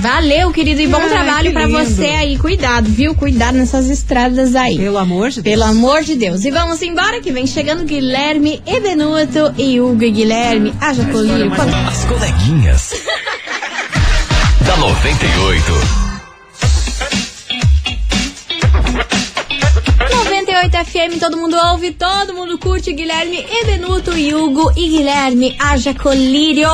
Valeu, 0.00 0.50
querido, 0.50 0.80
e 0.80 0.86
bom 0.86 0.98
Ai, 0.98 1.08
trabalho 1.10 1.52
lindo. 1.52 1.72
você 1.72 2.06
aí. 2.06 2.38
Cuidado, 2.38 2.88
viu? 2.88 3.14
Cuidado 3.14 3.58
nessas 3.58 3.90
estradas 3.90 4.56
aí. 4.56 4.78
Pelo 4.78 4.96
amor 4.96 5.28
de 5.28 5.42
Deus. 5.42 5.54
Pelo 5.54 5.70
amor 5.70 6.02
de 6.02 6.14
Deus. 6.14 6.44
E 6.44 6.50
vamos 6.50 6.80
embora 6.80 7.20
que 7.20 7.30
vem 7.30 7.46
chegando 7.46 7.84
Guilherme 7.84 8.62
Ebenuto 8.66 9.54
e 9.58 9.78
Hugo 9.78 10.02
e 10.02 10.10
Guilherme. 10.10 10.72
Haja 10.80 11.04
colírio. 11.04 11.52
As 11.86 12.04
coleguinhas. 12.06 12.92
da 14.64 14.76
98. 14.78 15.99
FM, 20.84 21.18
todo 21.18 21.36
mundo 21.36 21.56
ouve, 21.56 21.92
todo 21.92 22.34
mundo 22.34 22.58
curte. 22.58 22.92
Guilherme 22.92 23.44
e 24.16 24.34
Hugo 24.34 24.72
e 24.76 24.88
Guilherme, 24.88 25.56
haja 25.58 25.94
colírio. 25.94 26.68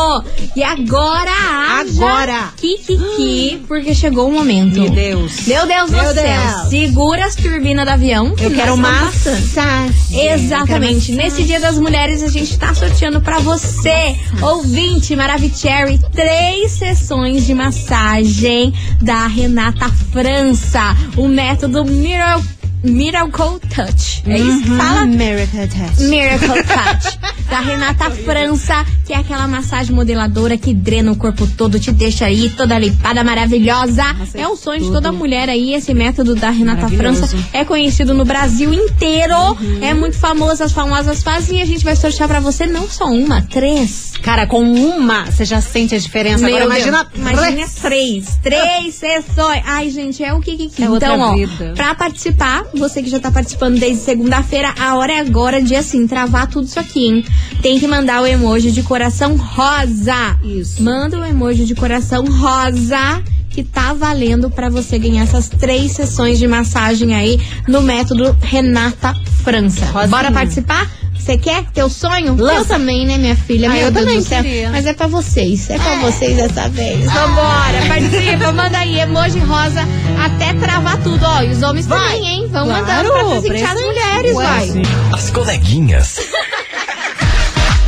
E 0.55 0.62
agora, 0.62 1.31
haja 1.31 1.97
Agora. 1.97 2.53
Kikiki, 2.57 3.62
porque 3.66 3.95
chegou 3.95 4.29
o 4.29 4.33
momento. 4.33 4.81
Meu 4.81 4.90
Deus. 4.90 5.47
Meu 5.47 5.66
Deus 5.66 5.90
Meu 5.90 6.05
do 6.05 6.14
céu. 6.14 6.25
Deus. 6.25 6.69
Segura 6.69 7.27
as 7.27 7.35
turbinas 7.35 7.85
do 7.85 7.90
avião. 7.90 8.29
Eu 8.29 8.35
que 8.37 8.57
quero. 8.57 8.73
Eu 8.73 8.83
quero 8.83 10.35
Exatamente. 10.35 11.12
massagem. 11.12 11.16
Nesse 11.16 11.42
Dia 11.45 11.61
das 11.61 11.79
Mulheres, 11.79 12.23
a 12.23 12.29
gente 12.29 12.59
tá 12.59 12.75
sorteando 12.75 13.21
pra 13.21 13.38
você, 13.40 14.16
ouvinte 14.42 15.14
Maravicherry, 15.16 15.99
três 16.12 16.73
sessões 16.73 17.47
de 17.47 17.55
massagem 17.55 18.73
da 19.03 19.27
Renata 19.27 19.88
França. 20.12 20.97
O 21.16 21.29
método 21.29 21.85
Miracle, 21.85 22.45
Miracle 22.87 23.61
Touch. 23.75 24.22
É 24.27 24.38
isso 24.38 24.62
que 24.62 24.77
fala? 24.77 25.07
Miracle 25.07 25.68
Touch. 25.68 26.03
Miracle 26.03 26.62
Touch. 26.64 27.18
da 27.49 27.61
Renata 27.61 28.11
França, 28.11 28.85
que 29.05 29.13
é 29.13 29.17
aquela 29.17 29.47
massagem 29.47 29.95
modeladora 29.95 30.57
que 30.57 30.75
drena 30.75 31.13
o 31.13 31.17
corpo 31.17 31.47
todo, 31.47 31.79
te 31.79 31.93
deixa 31.93 32.27
aí 32.27 32.51
toda 32.51 32.79
limpada, 32.79 33.23
maravilhosa. 33.23 34.03
é 34.35 34.47
o 34.49 34.57
sonho 34.57 34.81
de 34.83 34.91
toda 34.91 35.13
mulher 35.13 35.49
aí, 35.49 35.75
esse 35.75 35.95
método 35.95 36.35
da 36.35 36.51
Renata. 36.51 36.89
França. 36.89 37.37
É 37.53 37.65
conhecido 37.65 38.13
no 38.15 38.25
Brasil 38.25 38.73
inteiro. 38.73 39.35
É 39.81 39.95
muito 39.95 40.17
famoso, 40.19 40.63
as 40.63 40.73
famosas 40.73 41.23
fazem 41.23 41.59
e 41.59 41.63
a 41.63 41.67
gente 41.67 41.85
vai 41.85 41.97
sortear 41.97 42.29
pra 42.29 42.41
você 42.41 42.67
não 42.67 42.89
só 42.89 43.07
uma, 43.07 43.43
três. 43.43 44.13
Cara, 44.23 44.47
com 44.47 44.61
uma, 44.63 45.25
você 45.27 45.45
já 45.45 45.61
sente 45.61 45.95
a 45.95 45.99
diferença. 45.99 46.45
Meu 46.45 46.57
Agora 46.57 46.71
Deus, 46.75 46.87
imagina, 46.87 47.07
imagina 47.15 47.69
três. 47.81 48.39
Três 48.43 48.95
sessões. 48.95 49.63
Ai, 49.65 49.91
gente, 49.91 50.23
é 50.23 50.33
o 50.35 50.41
que 50.41 50.57
que 50.69 50.83
É 50.83 50.91
outra 50.91 51.15
Então, 51.15 51.21
ó, 51.21 51.35
vida. 51.35 51.73
pra 51.77 51.95
participar, 51.95 52.65
você 52.75 53.03
que 53.03 53.09
já 53.11 53.21
tá 53.21 53.31
participando 53.31 53.79
desde 53.79 54.03
segunda-feira, 54.03 54.75
a 54.79 54.97
hora 54.97 55.13
é 55.13 55.21
agora 55.21 55.63
de 55.63 55.77
assim, 55.77 56.07
travar 56.07 56.47
tudo 56.49 56.67
isso 56.67 56.79
aqui, 56.81 57.07
hein? 57.07 57.25
Tem 57.62 57.79
que 57.79 57.87
mandar 57.87 58.22
o 58.22 58.27
emoji 58.27 58.70
de 58.70 58.83
coração 58.83 59.37
rosa. 59.37 60.38
Isso. 60.42 60.83
Manda 60.83 61.18
o 61.18 61.25
emoji 61.25 61.64
de 61.64 61.75
coração 61.75 62.25
rosa. 62.25 63.22
Que 63.51 63.64
tá 63.64 63.94
valendo 63.94 64.51
pra 64.51 64.68
você 64.68 64.99
ganhar 64.99 65.22
essas 65.22 65.49
três 65.49 65.92
sessões 65.92 66.38
de 66.38 66.46
massagem 66.46 67.14
aí 67.14 67.40
no 67.66 67.81
método 67.81 68.37
Renata 68.42 69.14
França. 69.42 69.87
Rosinha. 69.87 70.09
Bora 70.09 70.31
participar? 70.31 70.87
Você 71.18 71.38
quer? 71.38 71.64
Teu 71.72 71.88
sonho? 71.88 72.37
Lança. 72.37 72.59
Eu 72.61 72.64
também, 72.66 73.07
né, 73.07 73.16
minha 73.16 73.35
filha? 73.35 73.68
Ah, 73.70 73.72
Meu 73.72 73.83
eu 73.87 73.90
Deus 73.90 74.05
também 74.05 74.20
do 74.20 74.25
céu. 74.29 74.42
queria. 74.44 74.70
Mas 74.70 74.85
é 74.87 74.92
pra 74.92 75.07
vocês. 75.07 75.70
É 75.70 75.79
pra 75.79 75.96
vocês 76.01 76.37
dessa 76.37 76.68
vez. 76.68 77.05
Vambora, 77.07 77.81
participa, 77.88 78.53
manda 78.53 78.79
aí, 78.79 79.01
emoji 79.01 79.38
rosa, 79.38 79.81
até 80.22 80.53
travar 80.53 81.03
tudo. 81.03 81.25
Ó, 81.25 81.42
e 81.42 81.49
os 81.49 81.62
homens 81.62 81.87
também, 81.87 82.27
hein? 82.27 82.49
Vão 82.53 82.66
Claro, 82.66 82.87
mandando 82.87 83.11
pra 83.12 83.25
presentear 83.40 83.72
as 83.75 83.81
mulheres, 83.83 84.35
vai. 84.35 84.72
As 85.14 85.31
coleguinhas. 85.31 86.18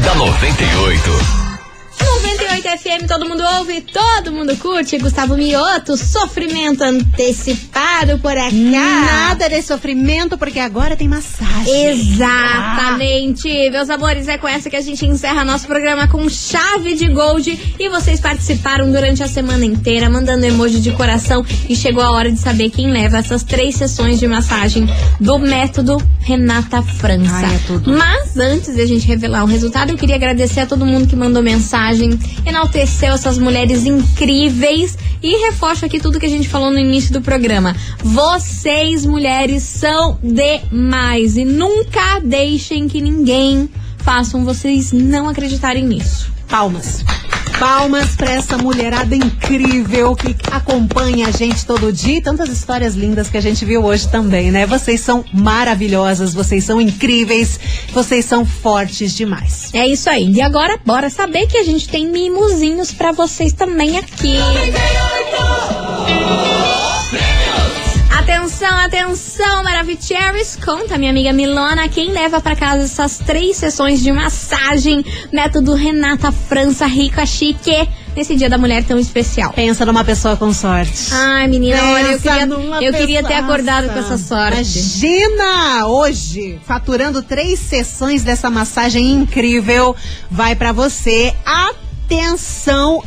Da 0.08 0.14
98. 0.14 1.47
98 2.68 2.78
FM, 2.78 3.06
todo 3.08 3.26
mundo 3.26 3.42
ouve, 3.58 3.80
todo 3.80 4.30
mundo 4.30 4.54
curte. 4.56 4.98
Gustavo 4.98 5.36
Mioto, 5.36 5.96
sofrimento 5.96 6.82
antecipado 6.82 8.18
por 8.18 8.36
aqui. 8.36 8.54
Nada 8.56 9.48
de 9.48 9.62
sofrimento, 9.62 10.36
porque 10.36 10.58
agora 10.58 10.94
tem 10.94 11.08
massagem. 11.08 11.86
Exatamente, 11.88 13.70
meus 13.70 13.88
amores, 13.88 14.28
é 14.28 14.36
com 14.36 14.46
essa 14.46 14.68
que 14.68 14.76
a 14.76 14.82
gente 14.82 15.06
encerra 15.06 15.44
nosso 15.44 15.66
programa 15.66 16.08
com 16.08 16.28
chave 16.28 16.94
de 16.94 17.08
gold 17.08 17.76
e 17.78 17.88
vocês 17.88 18.20
participaram 18.20 18.90
durante 18.92 19.22
a 19.22 19.28
semana 19.28 19.64
inteira, 19.64 20.10
mandando 20.10 20.44
emoji 20.44 20.80
de 20.80 20.92
coração 20.92 21.44
e 21.68 21.74
chegou 21.74 22.02
a 22.02 22.10
hora 22.10 22.30
de 22.30 22.38
saber 22.38 22.68
quem 22.70 22.90
leva 22.90 23.18
essas 23.18 23.42
três 23.42 23.76
sessões 23.76 24.18
de 24.18 24.26
massagem 24.26 24.86
do 25.18 25.38
método 25.38 25.96
Renata 26.20 26.82
França. 26.82 27.46
Ai, 27.46 27.54
é. 27.54 27.90
Mas 27.90 28.36
antes 28.36 28.74
de 28.74 28.82
a 28.82 28.86
gente 28.86 29.06
revelar 29.06 29.44
o 29.44 29.46
resultado, 29.46 29.90
eu 29.90 29.96
queria 29.96 30.16
agradecer 30.16 30.60
a 30.60 30.66
todo 30.66 30.84
mundo 30.84 31.06
que 31.06 31.16
mandou 31.16 31.42
mensagem, 31.42 32.18
enalteceu 32.58 33.14
essas 33.14 33.38
mulheres 33.38 33.86
incríveis 33.86 34.98
e 35.22 35.46
reforço 35.46 35.84
aqui 35.84 36.00
tudo 36.00 36.18
que 36.18 36.26
a 36.26 36.30
gente 36.30 36.48
falou 36.48 36.70
no 36.70 36.78
início 36.78 37.12
do 37.12 37.22
programa. 37.22 37.76
Vocês, 38.02 39.06
mulheres, 39.06 39.62
são 39.62 40.18
demais 40.22 41.36
e 41.36 41.44
nunca 41.44 42.18
deixem 42.20 42.88
que 42.88 43.00
ninguém 43.00 43.70
façam 43.98 44.44
vocês 44.44 44.92
não 44.92 45.28
acreditarem 45.28 45.84
nisso. 45.84 46.32
Palmas. 46.48 47.04
Palmas 47.58 48.14
pra 48.14 48.30
essa 48.30 48.56
mulherada 48.56 49.16
incrível 49.16 50.14
que 50.14 50.36
acompanha 50.52 51.26
a 51.26 51.30
gente 51.32 51.66
todo 51.66 51.92
dia 51.92 52.18
e 52.18 52.22
tantas 52.22 52.48
histórias 52.48 52.94
lindas 52.94 53.28
que 53.28 53.36
a 53.36 53.40
gente 53.40 53.64
viu 53.64 53.84
hoje 53.84 54.08
também, 54.08 54.52
né? 54.52 54.64
Vocês 54.64 55.00
são 55.00 55.24
maravilhosas, 55.32 56.32
vocês 56.32 56.62
são 56.62 56.80
incríveis, 56.80 57.58
vocês 57.92 58.24
são 58.24 58.46
fortes 58.46 59.12
demais. 59.12 59.70
É 59.74 59.86
isso 59.86 60.08
aí. 60.08 60.30
E 60.30 60.40
agora, 60.40 60.78
bora 60.86 61.10
saber 61.10 61.48
que 61.48 61.58
a 61.58 61.64
gente 61.64 61.88
tem 61.88 62.06
mimozinhos 62.06 62.92
pra 62.92 63.10
vocês 63.10 63.52
também 63.52 63.98
aqui. 63.98 64.36
Atenção, 68.28 68.76
atenção, 68.76 69.64
Maravicheries. 69.64 70.54
Conta, 70.62 70.98
minha 70.98 71.10
amiga 71.10 71.32
Milona, 71.32 71.88
quem 71.88 72.12
leva 72.12 72.42
pra 72.42 72.54
casa 72.54 72.84
essas 72.84 73.16
três 73.16 73.56
sessões 73.56 74.02
de 74.02 74.12
massagem, 74.12 75.02
método 75.32 75.72
Renata 75.72 76.30
França 76.30 76.84
Rica 76.84 77.24
Chique, 77.24 77.88
nesse 78.14 78.36
dia 78.36 78.50
da 78.50 78.58
mulher 78.58 78.84
tão 78.84 78.98
especial. 78.98 79.54
Pensa 79.54 79.86
numa 79.86 80.04
pessoa 80.04 80.36
com 80.36 80.52
sorte. 80.52 81.08
Ai, 81.10 81.48
menina, 81.48 81.82
olha, 81.82 82.02
eu 82.02 82.20
Pensa 82.20 82.46
queria, 82.46 82.86
eu 82.86 82.92
queria 82.92 83.24
ter 83.24 83.32
acordado 83.32 83.88
com 83.88 83.98
essa 83.98 84.18
sorte. 84.18 84.78
Imagina! 84.78 85.86
Hoje, 85.86 86.60
faturando 86.66 87.22
três 87.22 87.58
sessões 87.58 88.22
dessa 88.22 88.50
massagem 88.50 89.10
incrível, 89.10 89.96
vai 90.30 90.54
pra 90.54 90.70
você. 90.70 91.34
Atenção, 91.46 93.02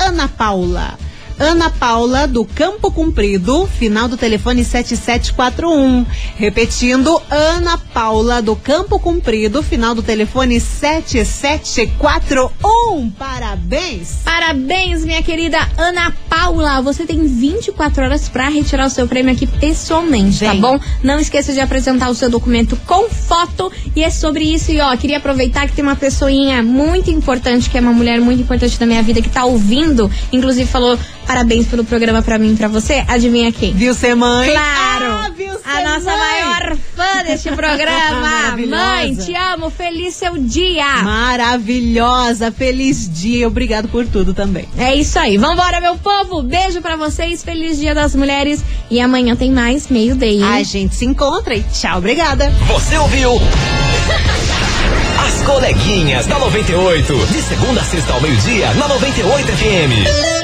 Ana 0.00 0.26
Paula. 0.26 0.98
Ana 1.38 1.68
Paula 1.68 2.26
do 2.26 2.42
Campo 2.44 2.90
Comprido, 2.92 3.66
final 3.66 4.06
do 4.06 4.16
telefone 4.16 4.64
7741. 4.64 6.06
Repetindo, 6.36 7.20
Ana 7.28 7.76
Paula 7.76 8.40
do 8.40 8.54
Campo 8.54 9.00
Comprido, 9.00 9.62
final 9.62 9.94
do 9.94 10.02
telefone 10.02 10.60
7741. 10.60 13.10
Parabéns! 13.18 14.20
Parabéns, 14.24 15.04
minha 15.04 15.22
querida 15.22 15.58
Ana 15.76 16.14
Paula. 16.28 16.80
Você 16.82 17.04
tem 17.04 17.26
24 17.26 18.04
horas 18.04 18.28
para 18.28 18.48
retirar 18.48 18.86
o 18.86 18.90
seu 18.90 19.08
prêmio 19.08 19.32
aqui 19.32 19.46
pessoalmente, 19.46 20.44
tá 20.44 20.52
Vem. 20.52 20.60
bom? 20.60 20.78
Não 21.02 21.18
esqueça 21.18 21.52
de 21.52 21.58
apresentar 21.60 22.10
o 22.10 22.14
seu 22.14 22.30
documento 22.30 22.76
com 22.86 23.10
foto. 23.10 23.72
E 23.96 24.04
é 24.04 24.10
sobre 24.10 24.44
isso. 24.44 24.70
E 24.70 24.80
ó, 24.80 24.96
queria 24.96 25.16
aproveitar 25.16 25.66
que 25.66 25.72
tem 25.74 25.84
uma 25.84 25.96
pessoinha 25.96 26.62
muito 26.62 27.10
importante, 27.10 27.68
que 27.68 27.76
é 27.76 27.80
uma 27.80 27.92
mulher 27.92 28.20
muito 28.20 28.40
importante 28.42 28.78
da 28.78 28.86
minha 28.86 29.02
vida, 29.02 29.20
que 29.20 29.28
tá 29.28 29.44
ouvindo. 29.44 30.08
Inclusive 30.32 30.70
falou 30.70 30.96
parabéns 31.26 31.66
pelo 31.66 31.84
programa 31.84 32.22
pra 32.22 32.38
mim 32.38 32.52
e 32.52 32.56
pra 32.56 32.68
você. 32.68 33.04
Adivinha 33.08 33.50
quem? 33.52 33.72
Viu 33.72 33.94
ser 33.94 34.14
mãe? 34.14 34.50
Claro! 34.50 35.06
Ah, 35.06 35.30
viu 35.36 35.52
ser 35.52 35.60
a 35.68 35.80
nossa 35.82 36.10
mãe. 36.10 36.18
maior 36.18 36.76
fã 36.96 37.22
deste 37.24 37.50
programa. 37.52 38.20
Maravilhosa. 38.20 38.84
mãe, 38.84 39.14
te 39.14 39.34
amo. 39.34 39.70
Feliz 39.70 40.14
seu 40.14 40.36
dia. 40.38 41.02
Maravilhosa, 41.02 42.50
feliz 42.52 43.08
dia, 43.12 43.46
obrigado 43.48 43.88
por 43.88 44.06
tudo 44.06 44.32
também. 44.34 44.68
É 44.76 44.94
isso 44.94 45.18
aí. 45.18 45.36
Vambora, 45.36 45.80
meu 45.80 45.96
povo. 45.96 46.42
Beijo 46.42 46.80
pra 46.80 46.96
vocês. 46.96 47.42
Feliz 47.42 47.78
Dia 47.78 47.94
das 47.94 48.14
Mulheres. 48.14 48.62
E 48.90 49.00
amanhã 49.00 49.34
tem 49.36 49.50
mais 49.50 49.88
meio-dia. 49.88 50.46
A 50.46 50.62
gente 50.62 50.94
se 50.94 51.04
encontra 51.04 51.54
e 51.54 51.62
tchau, 51.64 51.98
obrigada. 51.98 52.50
Você 52.68 52.96
ouviu? 52.96 53.40
As 55.26 55.42
coleguinhas 55.42 56.26
da 56.26 56.38
98. 56.38 57.26
De 57.26 57.42
segunda 57.42 57.80
a 57.80 57.84
sexta 57.84 58.12
ao 58.12 58.20
meio-dia, 58.20 58.72
na 58.74 58.88
98 58.88 59.46
FM. 59.52 60.43